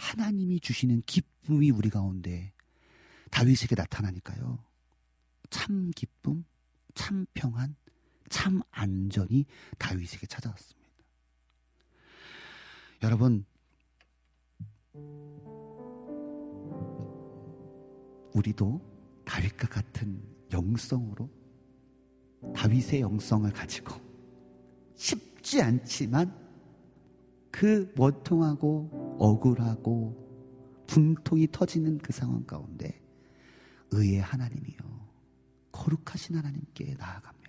[0.00, 2.54] 하나님이 주시는 기쁨이 우리 가운데
[3.30, 4.58] 다윗에게 나타나니까요.
[5.50, 6.46] 참 기쁨,
[6.94, 7.76] 참 평안,
[8.30, 9.44] 참 안전이
[9.78, 10.80] 다윗에게 찾아왔습니다.
[13.02, 13.44] 여러분,
[18.32, 18.80] 우리도
[19.26, 21.28] 다윗과 같은 영성으로
[22.56, 24.00] 다윗의 영성을 가지고
[24.94, 26.34] 쉽지 않지만
[27.50, 30.16] 그 원통하고 억울하고
[30.86, 33.00] 분통이 터지는 그 상황 가운데
[33.90, 34.78] 의의 하나님이요
[35.70, 37.40] 거룩하신 하나님께 나아갑니다.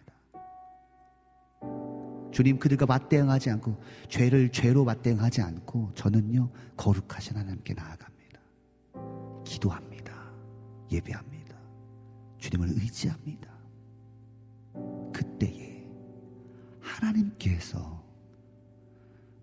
[2.32, 8.40] 주님 그들과 맞대응하지 않고 죄를 죄로 맞대응하지 않고 저는요 거룩하신 하나님께 나아갑니다.
[9.46, 10.14] 기도합니다.
[10.92, 11.58] 예배합니다.
[12.38, 13.50] 주님을 의지합니다.
[15.14, 15.88] 그때에
[16.82, 18.04] 하나님께서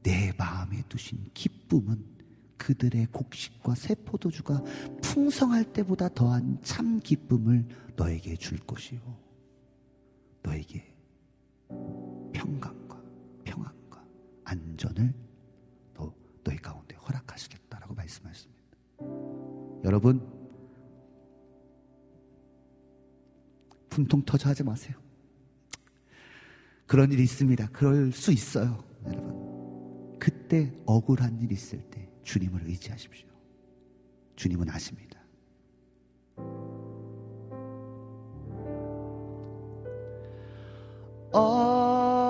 [0.03, 2.18] 내 마음에 두신 기쁨은
[2.59, 4.63] 그들의 곡식과 새 포도주가
[5.03, 7.67] 풍성할 때보다 더한 참 기쁨을
[7.97, 9.01] 너에게 줄 것이요.
[10.43, 10.95] 너에게
[12.33, 13.03] 평강과
[13.45, 14.05] 평안과
[14.45, 15.15] 안전을
[15.95, 16.13] 너,
[16.45, 18.59] 너희 가운데 허락하시겠다라고 말씀하셨습니다.
[19.85, 20.21] 여러분,
[23.89, 24.97] 분통 터져 하지 마세요.
[26.87, 27.69] 그런 일이 있습니다.
[27.69, 28.83] 그럴 수 있어요.
[29.07, 30.19] 여러분.
[30.19, 33.27] 그때 억울한 일이 있을 때 주님을 의지하십시오.
[34.37, 35.19] 주님은 아십니다.
[41.33, 42.29] 어려운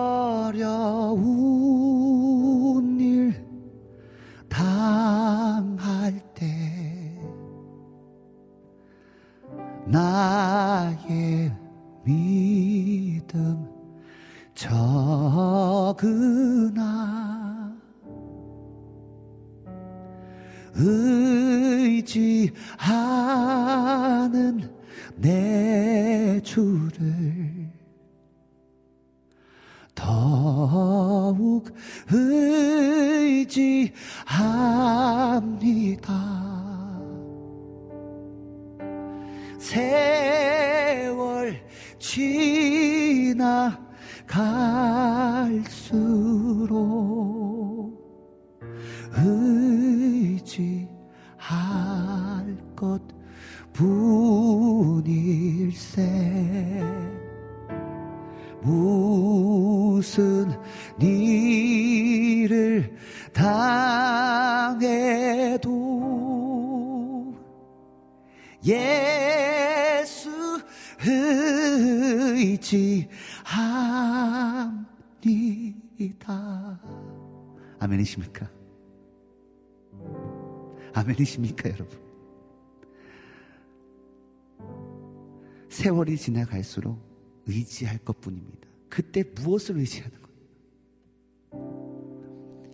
[86.28, 87.00] 지나갈수록
[87.46, 88.68] 의지할 것 뿐입니다.
[88.90, 90.38] 그때 무엇을 의지하는 거예요?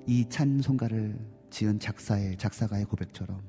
[0.07, 1.17] 이 찬송가를
[1.51, 3.41] 지은 작사의 작사가의 고백처럼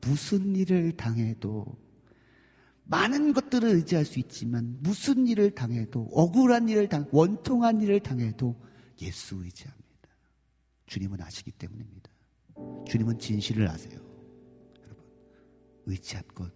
[0.00, 1.66] 무슨 일을 당해도
[2.84, 8.56] 많은 것들을 의지할 수 있지만 무슨 일을 당해도 억울한 일을 당 원통한 일을 당해도
[9.02, 9.86] 예수 의지합니다.
[10.86, 12.10] 주님은 아시기 때문입니다.
[12.88, 14.00] 주님은 진실을 아세요.
[14.82, 15.04] 여러분
[15.86, 16.50] 의지할 것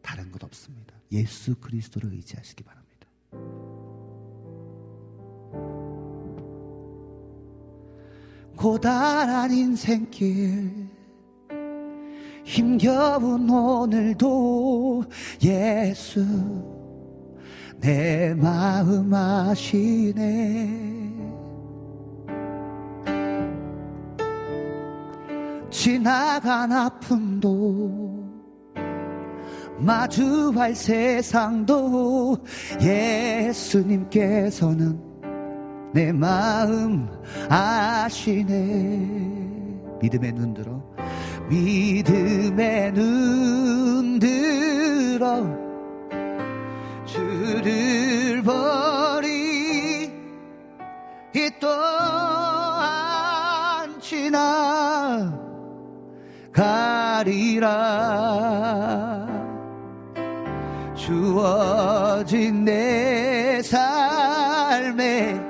[0.00, 0.99] 다른 것 없습니다.
[1.12, 2.80] 예수 그리스도를 의지하시기 바랍니다.
[8.56, 10.88] 고단한 인생길
[12.44, 15.04] 힘겨운 오늘도
[15.42, 16.24] 예수
[17.80, 21.00] 내 마음 아시네
[25.70, 28.19] 지나간 아픔도
[29.80, 32.38] 마주할 세상도
[32.80, 34.98] 예수님께서는
[35.92, 37.08] 내 마음
[37.48, 39.40] 아시네.
[40.00, 40.80] 믿음의 눈 들어
[41.48, 45.44] 믿음의 눈 들어
[47.04, 50.10] 주를 버리
[51.60, 51.70] 또한
[54.00, 55.38] 지나
[56.52, 57.70] 가리라
[61.10, 65.40] 주어진 내 삶의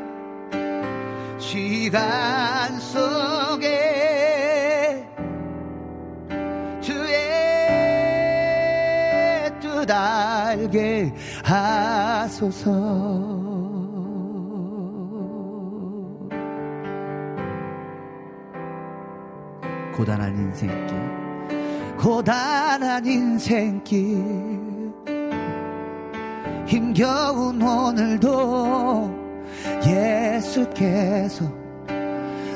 [1.39, 3.69] 시간 속에
[6.81, 7.13] 주의
[9.61, 11.13] 뜻 알게
[11.45, 12.71] 하소서.
[19.95, 20.97] 고단한 인생길
[21.99, 24.70] 고단한 인생길
[26.71, 29.11] 힘겨운 오늘도
[29.85, 31.45] 예수께서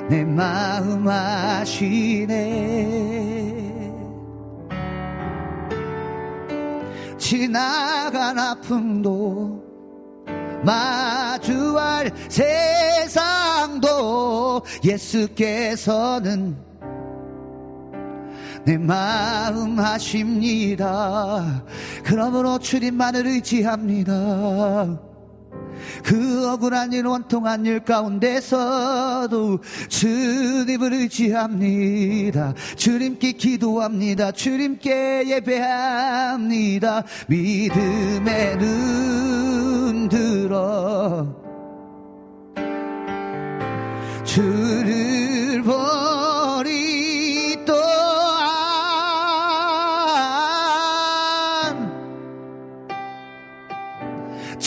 [0.08, 2.34] 내 마음 아시네.
[7.18, 9.60] 지나간 아픔도
[10.62, 13.72] 마주할 세상도
[14.84, 16.56] 예수께서는
[18.64, 21.62] 내 마음 하십니다.
[22.02, 24.98] 그러므로 주님만을 의지합니다.
[26.02, 32.54] 그 억울한 일, 원통한 일 가운데서도 주님을 의지합니다.
[32.76, 34.32] 주님께 기도합니다.
[34.32, 37.04] 주님께 예배합니다.
[37.28, 41.44] 믿음의 눈 들어
[44.24, 47.13] 주를 버리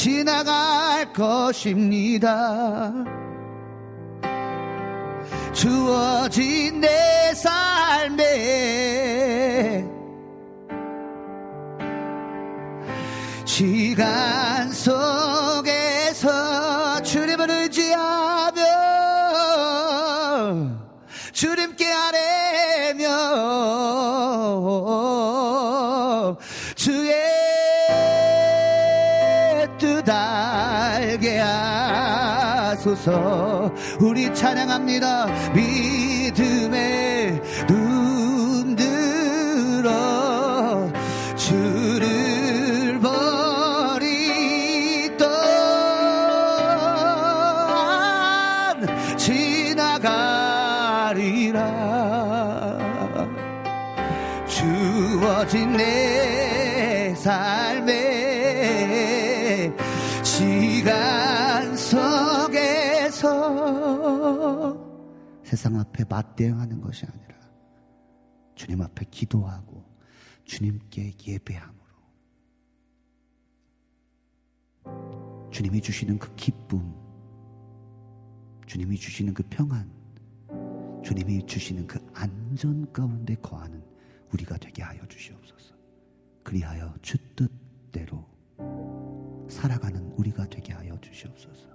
[0.08, 2.94] 지나갈 것입니다.
[5.52, 8.24] 주어진 내 삶에
[13.44, 16.24] 시간 속에서
[17.04, 18.64] 주님을 의지하며
[21.34, 23.08] 주님께 아뢰며
[33.08, 33.74] 하소서.
[34.00, 35.28] 우리 찬양합니다.
[35.54, 40.92] 믿음의 눈 들어
[41.36, 45.28] 주를 버리 또한
[49.18, 50.08] 지나가리라.
[54.48, 56.28] 주어진 내
[57.28, 57.84] 삶
[65.58, 67.36] 세상 앞에 맞대응하는 것이 아니라
[68.54, 69.84] 주님 앞에 기도하고
[70.44, 71.82] 주님께 예배함으로
[75.50, 76.94] 주님이 주시는 그 기쁨,
[78.68, 79.92] 주님이 주시는 그 평안,
[81.04, 83.84] 주님이 주시는 그 안전 가운데 거하는
[84.32, 85.76] 우리가 되게 하여 주시옵소서.
[86.44, 88.24] 그리하여 주 뜻대로
[89.50, 91.68] 살아가는 우리가 되게 하여 주시옵소서.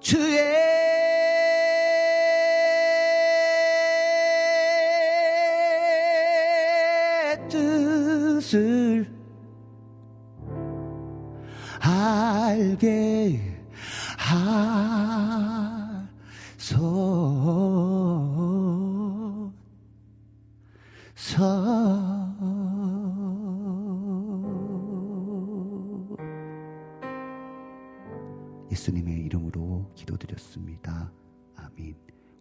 [0.00, 0.40] 주의
[7.48, 9.06] 뜻을
[11.80, 13.49] 알게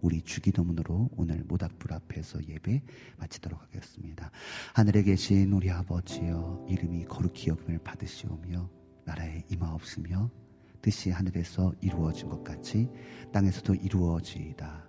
[0.01, 2.81] 우리 주기도문으로 오늘 모닥불 앞에서 예배
[3.17, 4.31] 마치도록 하겠습니다.
[4.73, 8.69] 하늘에 계신 우리 아버지여 이름이 거룩히 여김을 받으시오며
[9.05, 10.29] 나라에 임하옵시며
[10.81, 12.89] 뜻이 하늘에서 이루어진 것 같이
[13.33, 14.87] 땅에서도 이루어지이다.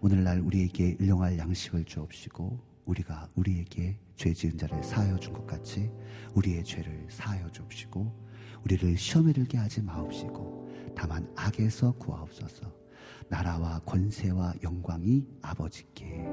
[0.00, 5.90] 오늘날 우리에게 일용할 양식을 주옵시고 우리가 우리에게 죄 지은 자를 사하여 준 것 같이
[6.34, 8.30] 우리의 죄를 사하여 주옵시고
[8.64, 12.81] 우리를 시험에 들게 하지 마옵시고 다만 악에서 구하옵소서.
[13.28, 16.26] 나라와 권세와 영광이 아버지께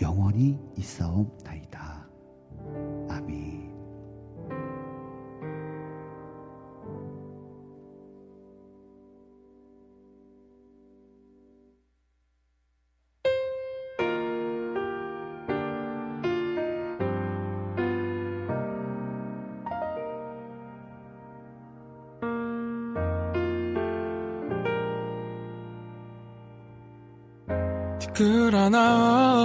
[0.00, 2.08] 영원히 있사옵나이다.
[3.10, 3.73] 아멘.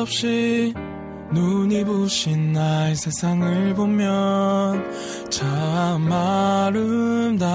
[0.09, 0.73] 없이
[1.31, 7.51] 눈이 부신 나의 세상을 보면 참 아름다워라.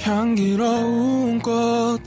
[0.00, 2.00] 향기로운 꽃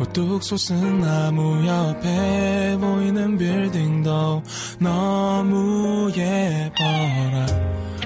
[0.00, 4.42] 우뚝 솟은 나무 옆에 보이는 빌딩도
[4.78, 7.46] 너무 예뻐라.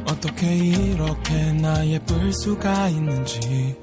[0.08, 3.74] 어떻게 이렇게 나 예쁠 수가 있는지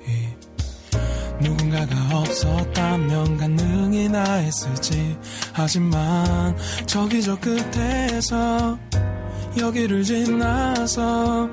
[1.42, 5.18] 누군가가 없었다면 가능이나 했을지.
[5.54, 6.56] 하지만
[6.86, 8.78] 저기 저 끝에서
[9.58, 11.50] 여기를 지나서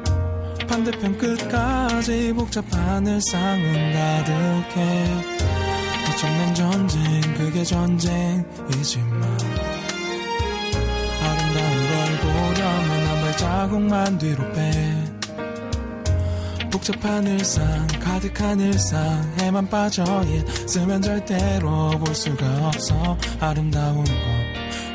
[0.68, 5.38] 반대편 끝까지 복잡한 일상은 가득해.
[6.10, 9.22] 어쩌면 전쟁 그게 전쟁이지만
[11.22, 14.97] 아름다운 걸 보려면 한 발자국만 뒤로 빼
[16.70, 23.16] 복잡한 일상 가득한 일상 에만 빠져 있으면 절대로 볼 수가 없어.
[23.40, 24.12] 아름다운 것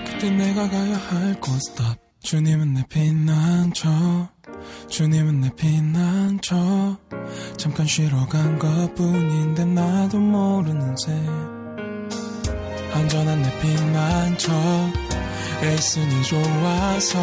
[0.06, 1.56] 그때 내가 가야 할 곳.
[1.56, 2.00] Stop.
[2.22, 3.90] 주님은 내 피난처
[4.88, 6.98] 주님은 내 피난처.
[7.58, 11.12] 잠깐 쉬러 간 것뿐인데 나도 모르는 새.
[12.94, 14.52] 안전한 내 피난처
[15.64, 17.20] 에있으니 좋아서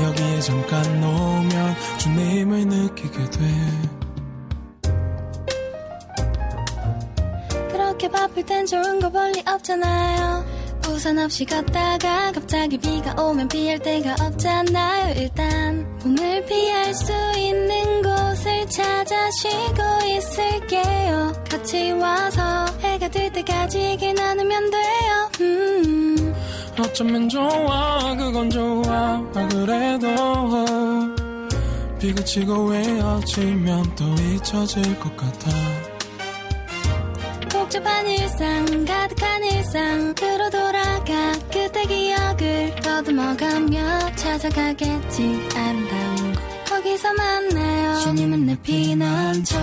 [0.00, 3.96] 여기에 잠깐 놓으면 주님을 느끼게 돼.
[7.70, 10.44] 그렇게 바쁠 땐 좋은 거 별리 없잖아요.
[10.88, 15.14] 우산 없이 걷다가 갑자기 비가 오면 피할 데가 없잖아요.
[15.16, 21.32] 일단 몸을 피할 수 있는 곳을 찾아 쉬고 있을게요.
[21.50, 25.30] 같이 와서 해가 들 때까지 길 나누면 돼요.
[25.40, 26.15] 음.
[26.78, 29.22] 어쩌면 좋아 그건 좋아.
[29.34, 30.06] 아 그래도
[31.98, 35.50] 비 그치고 외어지면 또 잊혀질 것 같아.
[37.48, 45.48] 복잡한 일상 가득한 일상으로 돌아가 그때 기억을 더듬어가며 찾아가겠지.
[45.54, 46.40] 아름다운 곳.
[46.68, 48.00] 거기서 만나요.
[48.00, 49.56] 주님은 내 피난처.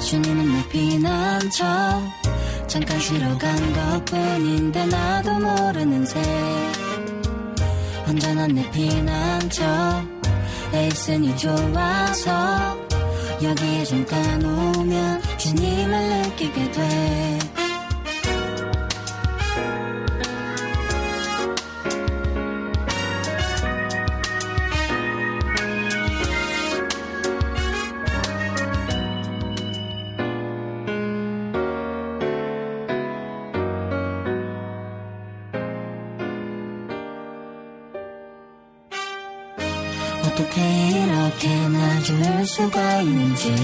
[0.00, 1.64] 주님은 내 피난처
[2.66, 6.20] 잠깐 쉬러 간 것뿐인데 나도 모르는 새.
[8.06, 9.64] 언제나 내 피난처
[10.72, 12.76] 에있으니 좋아서
[13.42, 17.38] 여기에 잠깐 오면 주님을 느끼게 돼
[42.26, 43.54] 나 좋을 수가 있는지.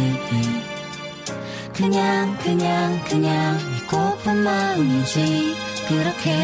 [1.74, 5.56] 그냥 그냥 그냥 믿고픈 마음이지.
[5.89, 6.39] 그렇게.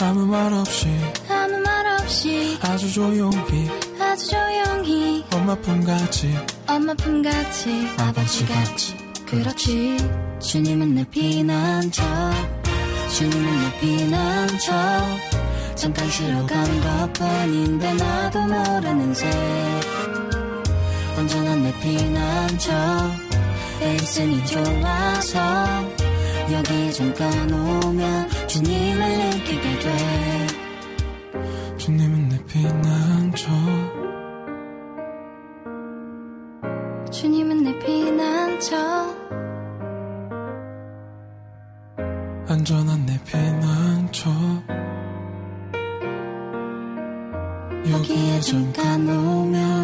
[0.00, 0.86] 아무 말 없이.
[1.28, 2.56] 아무 말 없이.
[2.62, 3.68] 아주 조용히.
[4.00, 5.24] 아주 조용히.
[5.32, 6.32] 엄마 품같이.
[6.68, 7.88] 엄마 품같이.
[7.98, 8.96] 아버지 같이.
[9.26, 9.96] 그렇지.
[10.40, 12.02] 주님은 내 피난처
[13.16, 14.72] 주님은 내 피난처
[15.74, 19.93] 잠깐 쉬러 간 것뿐인데 나도 모르는 새
[21.16, 22.72] 언제나 내 피난처
[23.80, 25.38] 에있으니 좋아서
[26.50, 30.64] 여기에 잠깐 오면 주님을 느끼게 돼.
[31.84, 33.50] 주님은 내 피난처
[37.12, 38.76] 주님은 내 피난처
[42.48, 44.30] 안전한 내 피난처
[47.90, 49.83] 여기에 잠깐 오면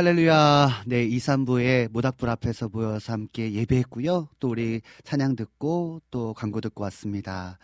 [0.00, 0.84] 할렐루야.
[0.86, 4.28] 네, 2, 3부에 모닥불 앞에서 모여서 함께 예배했고요.
[4.38, 7.58] 또 우리 찬양 듣고 또 광고 듣고 왔습니다.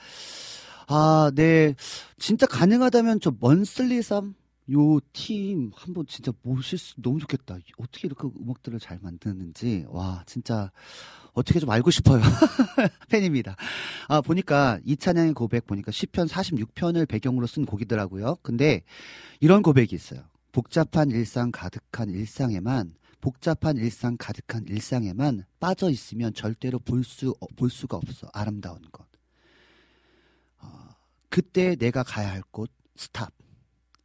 [0.87, 1.75] 아, 네.
[2.19, 4.35] 진짜 가능하다면 저 먼슬리삼
[4.71, 7.57] 요팀 한번 진짜 모실 수 너무 좋겠다.
[7.79, 9.87] 어떻게 이렇게 음악들을 잘 만드는지.
[9.89, 10.71] 와, 진짜
[11.33, 12.21] 어떻게 좀 알고 싶어요.
[13.09, 13.57] 팬입니다.
[14.09, 18.37] 아, 보니까 이 찬양의 고백 보니까 10편 46편을 배경으로 쓴 곡이더라고요.
[18.43, 18.83] 근데
[19.41, 20.21] 이런 고백이 있어요.
[20.57, 28.81] 복잡한 일상 가득한 일상에만 복잡한 일상 가득한 일상에만 빠져 있으면 절대로 볼수볼 수가 없어 아름다운
[28.91, 29.07] 것.
[30.59, 30.69] 어,
[31.29, 33.31] 그때 내가 가야 할 곳 스탑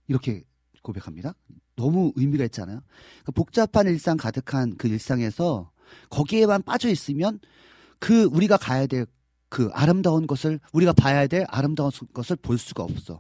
[0.10, 0.44] 이렇게
[0.84, 1.36] 고백합니다.
[1.78, 2.82] 너무 의미가 있잖아요.
[3.22, 5.72] 그러니까 복잡한 일상 가득한 그 일상에서
[6.10, 7.40] 거기에만 빠져 있으면
[8.00, 9.06] 그 우리가 가야 될
[9.48, 13.20] 그 아름다운 것을 우리가 봐야 될 아름다운 수- 것을 볼 수가 없어.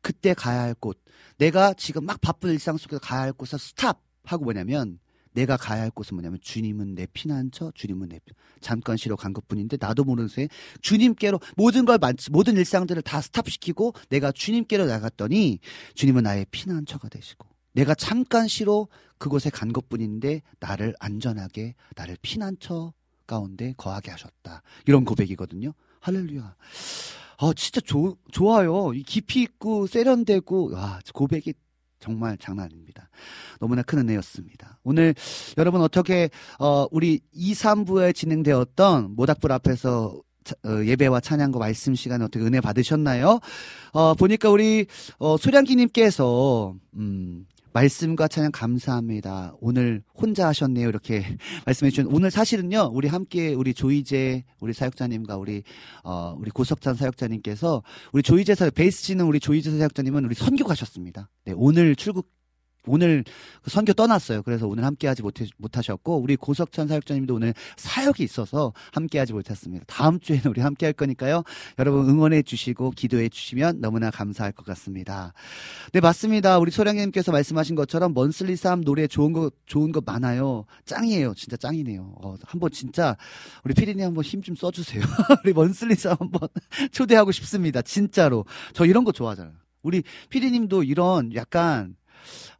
[0.00, 1.02] 그때 가야 할 곳.
[1.38, 4.98] 내가 지금 막 바쁜 일상 속에서 가야 할 곳을 stop 하고 뭐냐면
[5.32, 9.76] 내가 가야 할 곳은 뭐냐면 주님은 내 피난처, 주님은 내 피- 잠깐 쉬러 간 것뿐인데
[9.80, 10.48] 나도 모르는 새에
[10.82, 15.60] 주님께로 모든 걸 만- 모든 일상들을 다 stop시키고 내가 주님께로 나갔더니
[15.94, 22.92] 주님은 나의 피난처가 되시고 내가 잠깐 쉬러 그곳에 간 것뿐인데 나를 안전하게 나를 피난처
[23.28, 24.62] 가운데 거하게 하셨다.
[24.86, 25.72] 이런 고백이거든요.
[26.00, 26.56] 할렐루야.
[27.42, 28.92] 아, 진짜 조, 좋아요.
[28.94, 31.54] 이 깊이 있고 세련되고, 와, 고백이
[31.98, 33.08] 정말 장난 아닙니다.
[33.60, 34.78] 너무나 큰 은혜였습니다.
[34.84, 35.14] 오늘
[35.58, 42.24] 여러분 어떻게 어 우리 2, 3부에 진행되었던 모닥불 앞에서 차- 어, 예배와 찬양과 말씀 시간에
[42.24, 43.38] 어떻게 은혜 받으셨나요?
[43.92, 44.86] 어 보니까 우리
[45.18, 49.54] 어 소량기님께서 음 말씀과 찬양 감사합니다.
[49.60, 50.88] 오늘 혼자 하셨네요.
[50.88, 51.24] 이렇게
[51.66, 52.90] 말씀해 주신 오늘 사실은요.
[52.92, 55.62] 우리 함께 우리 조이제 우리 사역자님과 우리
[56.04, 57.82] 어 우리 고석찬 사역자님께서
[58.12, 61.28] 우리 조이제 사 베이스 치는 우리 조이제 사역자님은 우리 선교 가셨습니다.
[61.44, 62.30] 네, 오늘 출국
[62.86, 63.24] 오늘
[63.62, 64.42] 그 선교 떠났어요.
[64.42, 65.22] 그래서 오늘 함께하지
[65.58, 69.84] 못하셨고 우리 고석찬 사역자님도 오늘 사역이 있어서 함께하지 못했습니다.
[69.86, 71.44] 다음 주에는 우리 함께할 거니까요.
[71.78, 75.32] 여러분 응원해 주시고 기도해 주시면 너무나 감사할 것 같습니다.
[75.92, 76.58] 네 맞습니다.
[76.58, 80.64] 우리 소량님께서 말씀하신 것처럼 먼슬리 삼 노래 좋은 거 좋은 거 많아요.
[80.86, 81.34] 짱이에요.
[81.34, 82.14] 진짜 짱이네요.
[82.22, 83.16] 어, 한번 진짜
[83.64, 85.02] 우리 피디님 한번 힘 좀 써주세요.
[85.44, 86.48] 우리 먼슬리 삼 한번
[86.92, 87.82] 초대하고 싶습니다.
[87.82, 89.52] 진짜로 저 이런 거 좋아하잖아요.
[89.82, 91.94] 우리 피디님도 이런 약간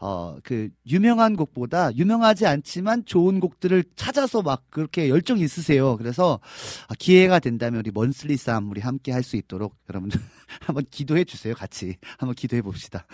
[0.03, 5.97] 어, 그, 유명한 곡보다 유명하지 않지만 좋은 곡들을 찾아서 막 그렇게 열정이 있으세요.
[5.99, 6.41] 그래서
[6.89, 10.19] 아, 기회가 된다면 우리 먼슬리 쌈 우리 함께 할 수 있도록 여러분들
[10.63, 11.55] 한번 기도해 주세요.
[11.55, 11.97] 같이.
[12.19, 13.07] 한번 기도해 봅시다.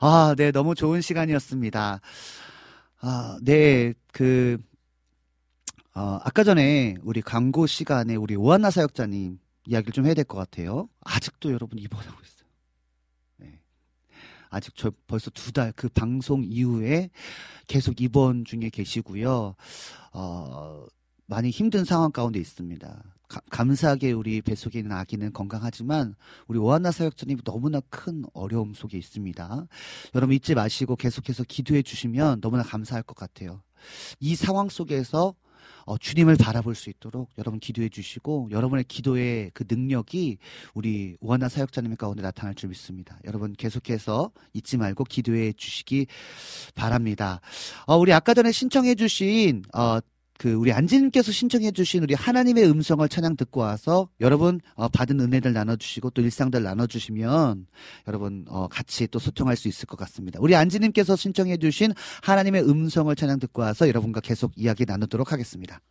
[0.00, 0.50] 아, 네.
[0.52, 2.00] 너무 좋은 시간이었습니다.
[3.02, 3.92] 아, 네.
[4.12, 4.56] 그,
[5.94, 10.88] 어, 아까 전에 우리 광고 시간에 우리 오한나 사역자님 이야기를 좀 해야 될 것 같아요.
[11.04, 12.29] 아직도 여러분 입원하고 있어요.
[14.50, 14.56] 네.
[14.56, 17.10] 아직 저 벌써 두 달 그 방송 이후에
[17.66, 19.54] 계속 입원 중에 계시고요.
[20.12, 20.86] 어,
[21.26, 23.02] 많이 힘든 상황 가운데 있습니다.
[23.28, 26.16] 가- 감사하게 우리 뱃속에 있는 아기는 건강하지만
[26.48, 29.66] 우리 오한나 사역자님 너무나 큰 어려움 속에 있습니다.
[30.16, 33.62] 여러분 잊지 마시고 계속해서 기도해 주시면 너무나 감사할 것 같아요.
[34.18, 35.34] 이 상황 속에서
[35.84, 40.38] 어, 주님을 바라볼 수 있도록 여러분 기도해 주시고 여러분의 기도의 그 능력이
[40.74, 43.18] 우리 오하나 사역자님 가운데 나타날 줄 믿습니다.
[43.24, 46.06] 여러분 계속해서 잊지 말고 기도해 주시기
[46.74, 47.40] 바랍니다.
[47.86, 49.98] 어, 우리 아까 전에 신청해 주신 어,
[50.40, 55.52] 그 우리 안지님께서 신청해 주신 우리 하나님의 음성을 찬양 듣고 와서 여러분 어, 받은 은혜들
[55.52, 57.66] 나눠주시고 또 일상들 나눠주시면
[58.08, 60.38] 여러분 어, 같이 또 소통할 수 있을 것 같습니다.
[60.40, 61.92] 우리 안지님께서 신청해 주신
[62.22, 65.82] 하나님의 음성을 찬양 듣고 와서 여러분과 계속 이야기 나누도록 하겠습니다.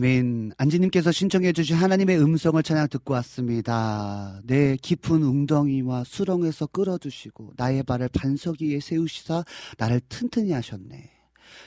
[0.00, 0.52] 아멘.
[0.56, 4.40] 안지님께서 신청해주신 하나님의 음성을 찬양 듣고 왔습니다.
[4.44, 9.44] 내 깊은 웅덩이와 수렁에서 끌어주시고 나의 발을 반석 위에 세우시사
[9.76, 11.10] 나를 튼튼히 하셨네.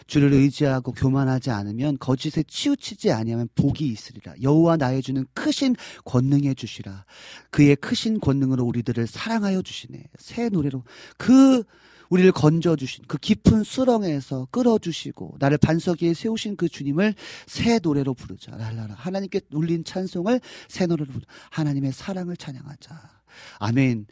[0.07, 4.33] 주를 의지하고 교만하지 않으면 거짓에 치우치지 아니하면 복이 있으리라.
[4.41, 7.05] 여호와 나의 주는 크신 권능해 주시라.
[7.51, 10.05] 그의 크신 권능으로 우리들을 사랑하여 주시네.
[10.17, 10.83] 새 노래로
[11.17, 11.63] 그
[12.13, 17.15] 우리를 건져주신 그 깊은 수렁에서 끌어주시고 나를 반석 위에 세우신 그 주님을
[17.47, 18.55] 새 노래로 부르자.
[18.55, 18.93] 랄라라.
[18.93, 21.27] 하나님께 울린 찬송을 새 노래로 부르자.
[21.49, 23.01] 하나님의 사랑을 찬양하자.
[23.57, 24.05] 아멘.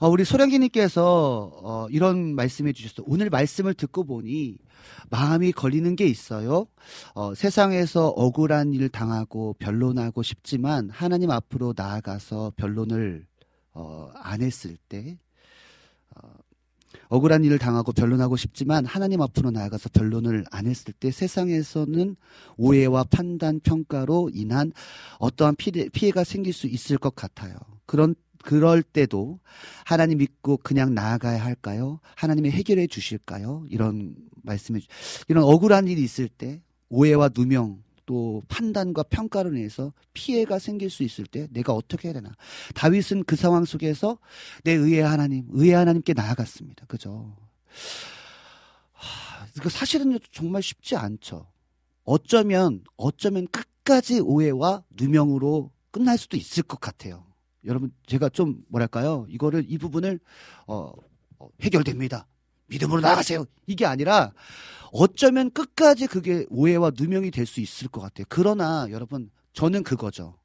[0.00, 3.04] 어, 우리 소량기님께서 어, 이런 말씀해 주셨어요.
[3.06, 4.56] 오늘 말씀을 듣고 보니
[5.10, 6.66] 마음이 걸리는 게 있어요.
[7.14, 13.26] 어, 세상에서 억울한 일 당하고 변론하고 싶지만 하나님 앞으로 나아가서 변론을
[13.74, 15.27] 어, 안 했을 때 어,
[17.08, 22.16] 억울한 일을 당하고 변론하고 싶지만 하나님 앞으로 나아가서 변론을 안 했을 때 세상에서는
[22.56, 24.72] 오해와 판단 평가로 인한
[25.18, 27.56] 어떠한 피해, 피해가 생길 수 있을 것 같아요.
[27.86, 28.14] 그런
[28.44, 29.40] 그럴 때도
[29.84, 32.00] 하나님 믿고 그냥 나아가야 할까요?
[32.14, 33.64] 하나님이 해결해 주실까요?
[33.68, 34.86] 이런 말씀해 주,
[35.28, 41.26] 이런 억울한 일이 있을 때 오해와 누명 또 판단과 평가로 인해서 피해가 생길 수 있을
[41.26, 42.34] 때 내가 어떻게 해야 되나?
[42.74, 44.18] 다윗은 그 상황 속에서
[44.64, 46.86] 내 의의 하나님, 의의 하나님께 나아갔습니다.
[46.86, 47.36] 그죠?
[48.92, 51.48] 하, 그 사실은 정말 쉽지 않죠.
[52.04, 57.26] 어쩌면 어쩌면 끝까지 오해와 누명으로 끝날 수도 있을 것 같아요.
[57.66, 59.26] 여러분 제가 좀 뭐랄까요?
[59.28, 60.18] 이거를 이 부분을
[60.66, 60.92] 어,
[61.38, 62.26] 어 해결됩니다.
[62.68, 63.44] 믿음으로 나가세요.
[63.66, 64.32] 이게 아니라
[64.92, 68.26] 어쩌면 끝까지 그게 오해와 누명이 될 수 있을 것 같아요.
[68.28, 70.36] 그러나 여러분, 저는 그거죠.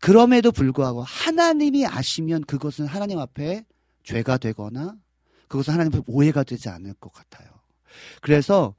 [0.00, 3.64] 그럼에도 불구하고 하나님이 아시면 그것은 하나님 앞에
[4.04, 4.94] 죄가 되거나
[5.48, 7.48] 그것은 하나님 앞에 오해가 되지 않을 것 같아요.
[8.22, 8.74] 그래서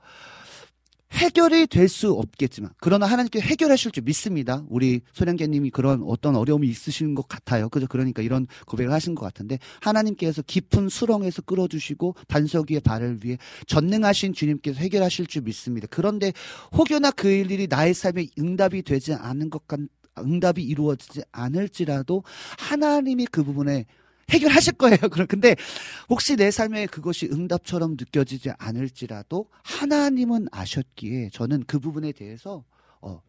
[1.13, 4.63] 해결이 될 수 없겠지만 그러나 하나님께 해결하실 줄 믿습니다.
[4.69, 7.67] 우리 소량계님이 그런 어떤 어려움이 있으신 것 같아요.
[7.67, 7.85] 그죠?
[7.87, 14.33] 그러니까 이런 고백을 하신 것 같은데 하나님께서 깊은 수렁에서 끌어주시고 반석 위에 발을 위해 전능하신
[14.33, 15.87] 주님께서 해결하실 줄 믿습니다.
[15.89, 16.31] 그런데
[16.71, 19.79] 혹여나 그 일이 나의 삶에 응답이 되지 않은 것 같,
[20.17, 22.23] 응답이 이루어지지 않을지라도
[22.57, 23.85] 하나님이 그 부분에
[24.29, 24.97] 해결하실 거예요.
[25.27, 25.55] 근데
[26.09, 32.63] 혹시 내 삶에 그것이 응답처럼 느껴지지 않을지라도 하나님은 아셨기에 저는 그 부분에 대해서
[33.01, 33.21] 어,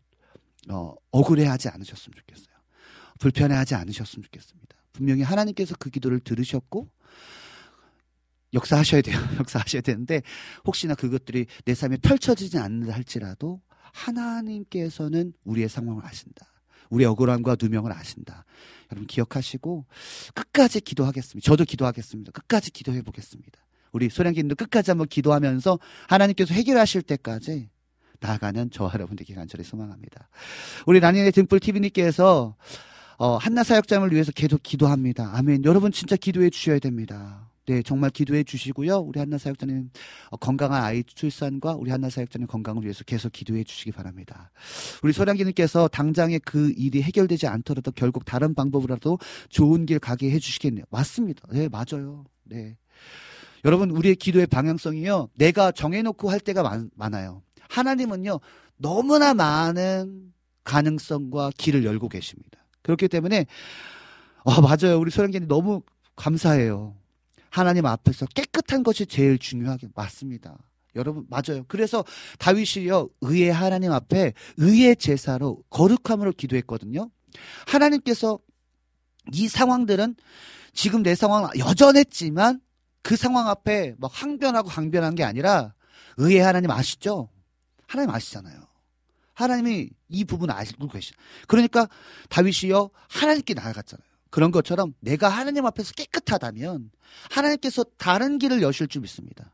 [0.69, 2.55] 어, 억울해하지 않으셨으면 좋겠어요.
[3.19, 4.77] 불편해하지 않으셨으면 좋겠습니다.
[4.93, 6.89] 분명히 하나님께서 그 기도를 들으셨고
[8.55, 9.17] 역사하셔야 돼요.
[9.41, 10.23] 역사하셔야 되는데
[10.67, 13.61] 혹시나 그것들이 내 삶에 펼쳐지지 않는다 할지라도
[13.93, 16.52] 하나님께서는 우리의 상황을 아신다.
[16.93, 18.45] 우리 억울함과 누명을 아신다.
[18.91, 19.87] 여러분 기억하시고
[20.35, 21.43] 끝까지 기도하겠습니다.
[21.43, 22.33] 저도 기도하겠습니다.
[22.33, 23.59] 끝까지 기도해 보겠습니다.
[23.93, 25.79] 우리 소량기님도 끝까지 한번 기도하면서
[26.09, 27.71] 하나님께서 해결하실 때까지
[28.21, 30.29] 나아가는 저와 여러분들께 간절히 소망합니다.
[30.85, 32.57] 우리 라니네 등불 TV님께서
[33.17, 35.35] 어, 한나 사역장을 위해서 계속 기도합니다.
[35.35, 35.65] 아멘.
[35.65, 37.49] 여러분 진짜 기도해 주셔야 됩니다.
[37.67, 38.99] 네, 정말 기도해 주시고요.
[38.99, 39.91] 우리 한나 사역자님
[40.31, 44.51] 어, 건강한 아이 출산과 우리 한나 사역자님 건강을 위해서 계속 기도해 주시기 바랍니다.
[45.03, 49.19] 우리 소량기님께서 당장에 그 일이 해결되지 않더라도 결국 다른 방법으로라도
[49.49, 50.85] 좋은 길 가게 해 주시겠네요.
[50.91, 51.47] 맞습니다.
[51.53, 52.25] 네, 맞아요.
[52.43, 52.77] 네.
[53.65, 55.29] 여러분, 우리의 기도의 방향성이요.
[55.37, 57.43] 내가 정해놓고 할 때가 많, 많아요.
[57.69, 58.41] 하나님은요,
[58.77, 60.33] 너무나 많은
[60.65, 62.59] 가능성과 길을 열고 계십니다.
[62.83, 63.47] 그렇기 때문에,
[64.43, 64.99] 어, 맞아요.
[64.99, 65.83] 우리 소량기님 너무
[66.17, 66.97] 감사해요.
[67.53, 70.57] 하나님 앞에서 깨끗한 것이 제일 중요하게 맞습니다.
[70.97, 71.65] 여러분 맞아요.
[71.69, 72.03] 그래서
[72.39, 77.11] 다윗이요 의의 하나님 앞에 의의 제사로 거룩함으로 기도했거든요.
[77.67, 78.39] 하나님께서
[79.35, 80.17] 이 상황들은
[80.73, 82.63] 지금 내 상황 여전했지만
[83.03, 85.75] 그 상황 앞에 막 항변하고 강변한 게 아니라
[86.17, 87.29] 의의 하나님 아시죠?
[87.87, 88.67] 하나님 아시잖아요.
[89.35, 91.13] 하나님이 이 부분 알고 계시.
[91.49, 91.87] 그러니까
[92.31, 94.12] 다윗이요 하나님께 나아갔잖아요.
[94.33, 96.91] 그런 것처럼 내가 하나님 앞에서 깨끗하다면
[97.31, 99.53] 하나님께서 다른 길을 여실 줄 믿습니다.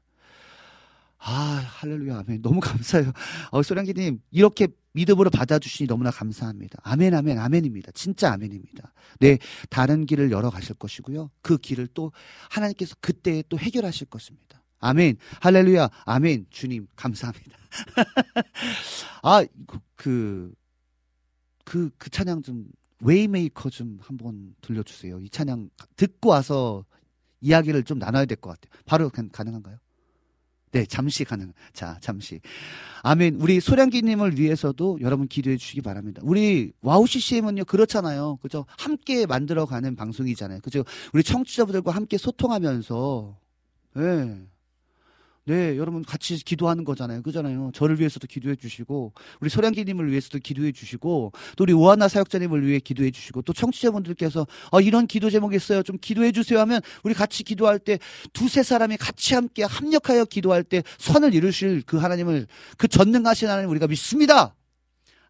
[1.18, 2.42] 아, 할렐루야, 아멘.
[2.42, 3.10] 너무 감사해요.
[3.50, 6.78] 어, 소량기님, 이렇게 믿음으로 받아주시니 너무나 감사합니다.
[6.84, 7.90] 아멘, 아멘, 아멘입니다.
[7.90, 8.92] 진짜 아멘입니다.
[9.18, 9.38] 네,
[9.68, 11.32] 다른 길을 열어 가실 것이고요.
[11.42, 12.12] 그 길을 또
[12.48, 14.62] 하나님께서 그때 또 해결하실 것입니다.
[14.78, 16.46] 아멘, 할렐루야, 아멘.
[16.50, 17.58] 주님, 감사합니다.
[19.24, 20.54] 아, 그, 그,
[21.64, 22.68] 그, 그 찬양 좀
[23.00, 25.20] Way Maker 좀 한번 들려주세요.
[25.20, 26.84] 이 찬양 듣고 와서
[27.40, 28.82] 이야기를 좀 나눠야 될 것 같아요.
[28.84, 29.76] 바로 가능한가요?
[30.70, 31.52] 네, 잠시 가능.
[31.72, 32.40] 자, 잠시.
[33.02, 33.36] 아멘.
[33.40, 36.20] 우리 소량기님을 위해서도 여러분 기도해 주시기 바랍니다.
[36.24, 38.36] 우리 와우 CCM은요, 그렇잖아요.
[38.42, 38.66] 그죠?
[38.76, 40.60] 함께 만들어가는 방송이잖아요.
[40.60, 40.84] 그죠?
[41.14, 43.38] 우리 청취자분들과 함께 소통하면서,
[43.96, 44.00] 예.
[44.00, 44.46] 네.
[45.48, 47.22] 네, 여러분 같이 기도하는 거잖아요.
[47.22, 47.70] 그잖아요.
[47.72, 53.10] 저를 위해서도 기도해 주시고, 우리 소량기님을 위해서도 기도해 주시고, 또 우리 오하나 사역자님을 위해 기도해
[53.10, 55.82] 주시고, 또 청취자분들께서, 어, 이런 기도 제목이 있어요.
[55.82, 57.98] 좀 기도해 주세요 하면, 우리 같이 기도할 때,
[58.34, 62.46] 두세 사람이 같이 함께 합력하여 기도할 때, 선을 이루실 그 하나님을,
[62.76, 64.54] 그 전능하신 하나님 우리가 믿습니다.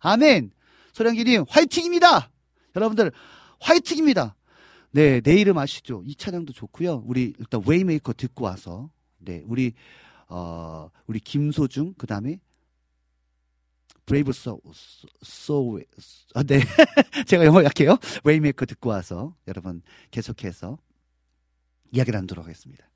[0.01, 0.51] 아멘!
[0.95, 2.28] 소량기님, 화이팅입니다!
[2.74, 3.12] 여러분들,
[3.61, 4.35] 화이팅입니다!
[4.90, 6.03] 네, 내 이름 아시죠?
[6.05, 7.05] 이 찬양도 좋고요.
[7.07, 9.74] 우리 일단 Way Maker 듣고 와서, 네, 우리
[10.29, 12.41] 어, 우리 김소중, 그 다음에
[14.07, 14.61] brave 소,
[15.23, 15.79] 소,
[16.35, 16.61] 아, 네.
[17.27, 17.99] 제가 영어 약해요.
[18.24, 20.79] Way Maker 듣고 와서 여러분 계속해서
[21.93, 22.88] 이야기를 나누도록 하겠습니다.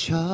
[0.00, 0.29] 계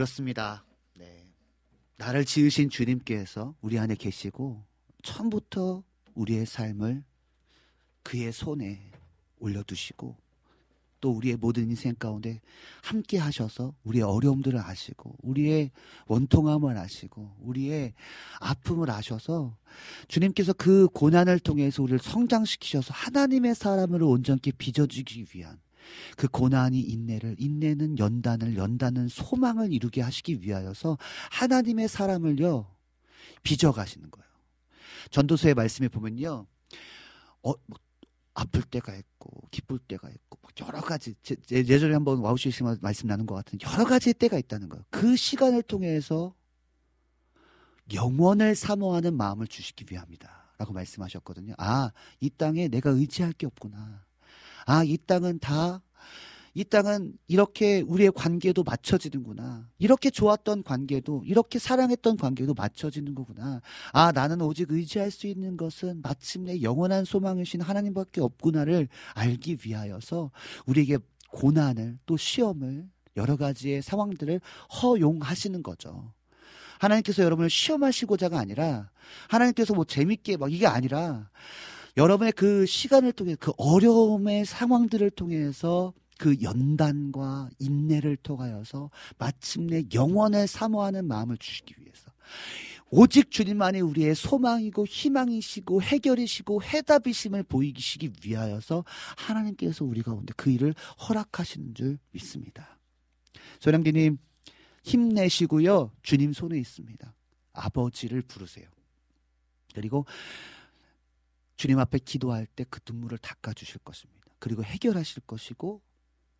[0.00, 0.64] 그렇습니다.
[0.94, 1.28] 네.
[1.98, 4.64] 나를 지으신 주님께서 우리 안에 계시고
[5.02, 5.82] 처음부터
[6.14, 7.04] 우리의 삶을
[8.02, 8.80] 그의 손에
[9.40, 10.16] 올려두시고
[11.02, 12.40] 또 우리의 모든 인생 가운데
[12.82, 15.70] 함께 하셔서 우리의 어려움들을 아시고 우리의
[16.06, 17.92] 원통함을 아시고 우리의
[18.38, 19.54] 아픔을 아셔서
[20.08, 25.58] 주님께서 그 고난을 통해서 우리를 성장시키셔서 하나님의 사람으로 온전히 빚어주기 위한
[26.16, 30.98] 그 고난이 인내를 인내는 연단을 연단은 소망을 이루게 하시기 위하여서
[31.30, 32.66] 하나님의 사람을요
[33.42, 34.28] 빚어 가시는 거예요.
[35.10, 36.46] 전도서의 말씀에 보면요.
[37.42, 37.78] 어, 뭐
[38.34, 42.62] 아플 때가 있고 기쁠 때가 있고 막 여러 가지 제, 제, 예전에 한번 와우씨 씨
[42.80, 44.84] 말씀 나눈 것 같은 여러 가지의 때가 있다는 거예요.
[44.90, 46.34] 그 시간을 통해서
[47.92, 50.54] 영원을 사모하는 마음을 주시기 위함이다.
[50.58, 51.54] 라고 말씀하셨거든요.
[51.56, 51.90] 아,
[52.20, 54.04] 이 땅에 내가 의지할 게 없구나.
[54.70, 55.82] 아, 이 땅은 다,
[56.54, 59.68] 이 땅은 이렇게 우리의 관계도 맞춰지는구나.
[59.80, 63.62] 이렇게 좋았던 관계도, 이렇게 사랑했던 관계도 맞춰지는 거구나.
[63.92, 70.30] 아, 나는 오직 의지할 수 있는 것은 마침내 영원한 소망이신 하나님밖에 없구나를 알기 위하여서
[70.66, 70.98] 우리에게
[71.32, 74.40] 고난을 또 시험을 여러 가지의 상황들을
[74.82, 76.12] 허용하시는 거죠.
[76.78, 78.88] 하나님께서 여러분을 시험하시고자가 아니라
[79.28, 81.28] 하나님께서 뭐 재밌게 막 이게 아니라
[81.96, 91.06] 여러분의 그 시간을 통해 그 어려움의 상황들을 통해서 그 연단과 인내를 통하여서 마침내 영원을 사모하는
[91.06, 92.10] 마음을 주시기 위해서
[92.90, 98.84] 오직 주님만이 우리의 소망이고 희망이시고 해결이시고 해답이심을 보이시기 위하여서
[99.16, 100.74] 하나님께서 우리 가운데 그 일을
[101.08, 102.78] 허락하시는 줄 믿습니다.
[103.60, 104.18] 소량기님
[104.82, 105.92] 힘내시고요.
[106.02, 107.14] 주님 손에 있습니다.
[107.52, 108.66] 아버지를 부르세요.
[109.72, 110.04] 그리고
[111.60, 114.22] 주님 앞에 기도할 때 그 눈물을 닦아 주실 것입니다.
[114.38, 115.82] 그리고 해결하실 것이고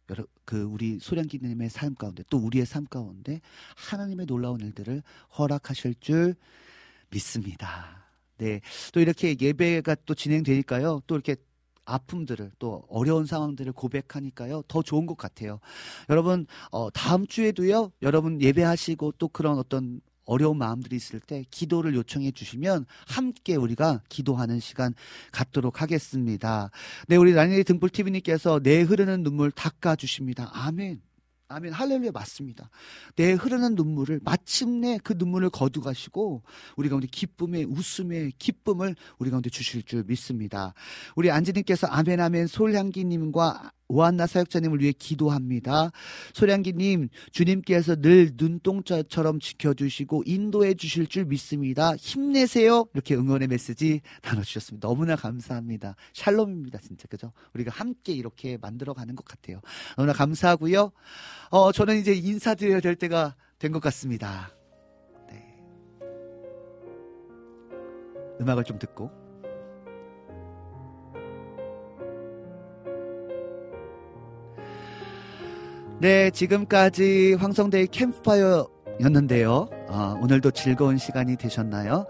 [0.09, 3.43] 여러 그 우리 소량기님의 삶 가운데 또 우리의 삶 가운데
[3.77, 5.03] 하나님의 놀라운 일들을
[5.37, 6.37] 허락하실 줄
[7.11, 8.07] 믿습니다.
[8.39, 8.63] 네.
[8.95, 11.03] 또 이렇게 예배가 또 진행되니까요.
[11.07, 11.37] 또 이렇게
[11.85, 14.63] 아픔들을 또 어려운 상황들을 고백하니까요.
[14.69, 15.61] 더 좋은 것 같아요.
[16.09, 17.93] 여러분, 어, 다음 주에도요.
[18.01, 24.61] 여러분 예배하시고 또 그런 어떤 어려운 마음들이 있을 때 기도를 요청해 주시면 함께 우리가 기도하는
[24.61, 24.95] 시간
[25.33, 26.71] 갖도록 하겠습니다.
[27.09, 30.51] 네, 우리 라니네 등불 TV님께서 내 흐르는 눈물 닦아 주십니다.
[30.53, 31.03] 아멘.
[31.51, 31.73] 아멘.
[31.73, 32.71] 할렐루야 맞습니다.
[33.17, 36.45] 내 흐르는 눈물을 마침내 그 눈물을 거두가시고
[36.77, 40.75] 우리 가운데 기쁨의 웃음의 기쁨을 우리 가운데 주실 줄 믿습니다.
[41.17, 45.91] 우리 안지님께서 아멘 아멘 솔향기님과 오한나 사역자님을 위해 기도합니다.
[46.33, 51.95] 소량기님, 주님께서 늘 눈동자처럼 지켜주시고 인도해 주실 줄 믿습니다.
[51.97, 52.87] 힘내세요.
[52.95, 54.87] 이렇게 응원의 메시지 나눠주셨습니다.
[54.89, 55.97] 너무나 감사합니다.
[56.15, 56.79] 샬롬입니다.
[56.79, 57.07] 진짜.
[57.09, 57.33] 그죠?
[57.55, 59.61] 우리가 함께 이렇게 만들어가는 것 같아요.
[59.97, 60.93] 너무나 감사하고요.
[61.51, 64.51] 어, 저는 이제 인사드려야 될 때가 된 것 같습니다.
[65.29, 65.45] 네.
[68.41, 69.20] 음악을 좀 듣고.
[76.01, 79.69] 네, 지금까지 황성대의 캠프파이어였는데요.
[79.89, 82.07] 어, 오늘도 즐거운 시간이 되셨나요?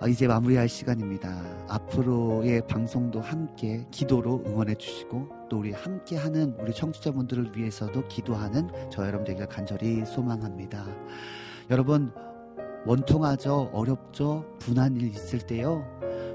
[0.00, 1.42] 어, 이제 마무리할 시간입니다.
[1.68, 9.06] 앞으로의 방송도 함께 기도로 응원해 주시고 또 우리 함께 하는 우리 청취자분들을 위해서도 기도하는 저
[9.06, 10.86] 여러분들에게 간절히 소망합니다.
[11.68, 12.12] 여러분,
[12.86, 15.84] 원통하죠, 어렵죠, 분한 일 있을 때요.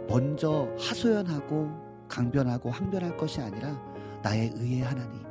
[0.08, 1.72] 먼저 하소연하고
[2.08, 3.82] 강변하고 항변할 것이 아니라
[4.22, 5.29] 나의 의의 하나님,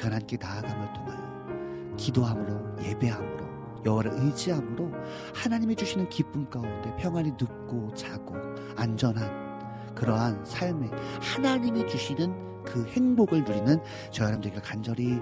[0.00, 3.50] 그 하나님께 나아감을 통하여 기도함으로 예배함으로
[3.84, 4.90] 여호와를 의지함으로
[5.34, 8.34] 하나님이 주시는 기쁨 가운데 평안히 눕고 자고
[8.76, 10.88] 안전한 그러한 삶에
[11.20, 13.78] 하나님이 주시는 그 행복을 누리는
[14.10, 15.18] 저 여러분들과 간절히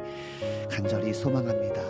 [0.71, 1.83] 간절히 소망합니다.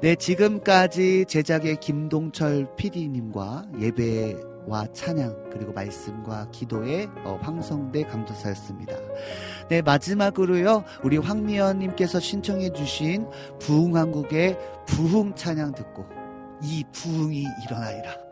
[0.00, 8.96] 네, 지금까지 제작의 김동철 PD님과 예배 와 찬양 그리고 말씀과 기도의 어, 황성대 강도사였습니다.
[9.68, 10.84] 네, 마지막으로요.
[11.02, 13.26] 우리 황미연님께서 신청해주신
[13.58, 16.06] 부흥한국의 부흥 찬양 듣고
[16.62, 18.30] 이 부흥이 일어나리라.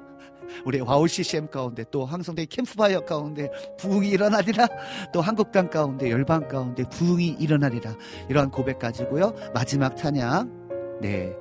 [0.65, 4.67] 우리 와우 CCM 가운데 또 황성대 캠프파이어 가운데 부흥이 일어나리라
[5.13, 7.95] 또 한국당 가운데 열방 가운데 부흥이 일어나리라
[8.29, 11.35] 이러한 고백 가지고요 마지막 찬양 네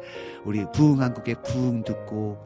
[0.46, 2.38] 우리 부흥 한국의 부흥 듣고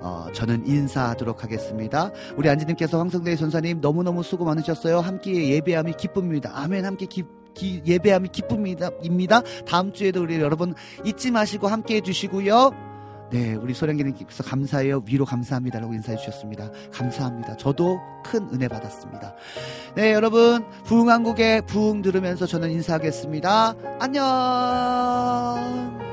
[0.00, 2.10] 어, 저는 인사하도록 하겠습니다.
[2.36, 5.00] 우리 안지님께서 황성대 전사님 너무너무 수고 많으셨어요.
[5.00, 6.52] 함께 예배함이 기쁨입니다.
[6.54, 6.84] 아멘.
[6.84, 7.24] 함께 기,
[7.54, 8.90] 기, 예배함이 기쁨입니다.
[9.02, 9.42] 입니다.
[9.66, 10.74] 다음 주에도 우리 여러분
[11.04, 12.90] 잊지 마시고 함께 해주시고요.
[13.30, 15.02] 네, 우리 소량기님께서 감사해요.
[15.06, 16.70] 위로 감사합니다라고 인사해 주셨습니다.
[16.92, 17.56] 감사합니다.
[17.56, 19.34] 저도 큰 은혜 받았습니다.
[19.94, 23.74] 네, 여러분 부흥한국의 부흥 들으면서 저는 인사하겠습니다.
[24.00, 26.09] 안녕.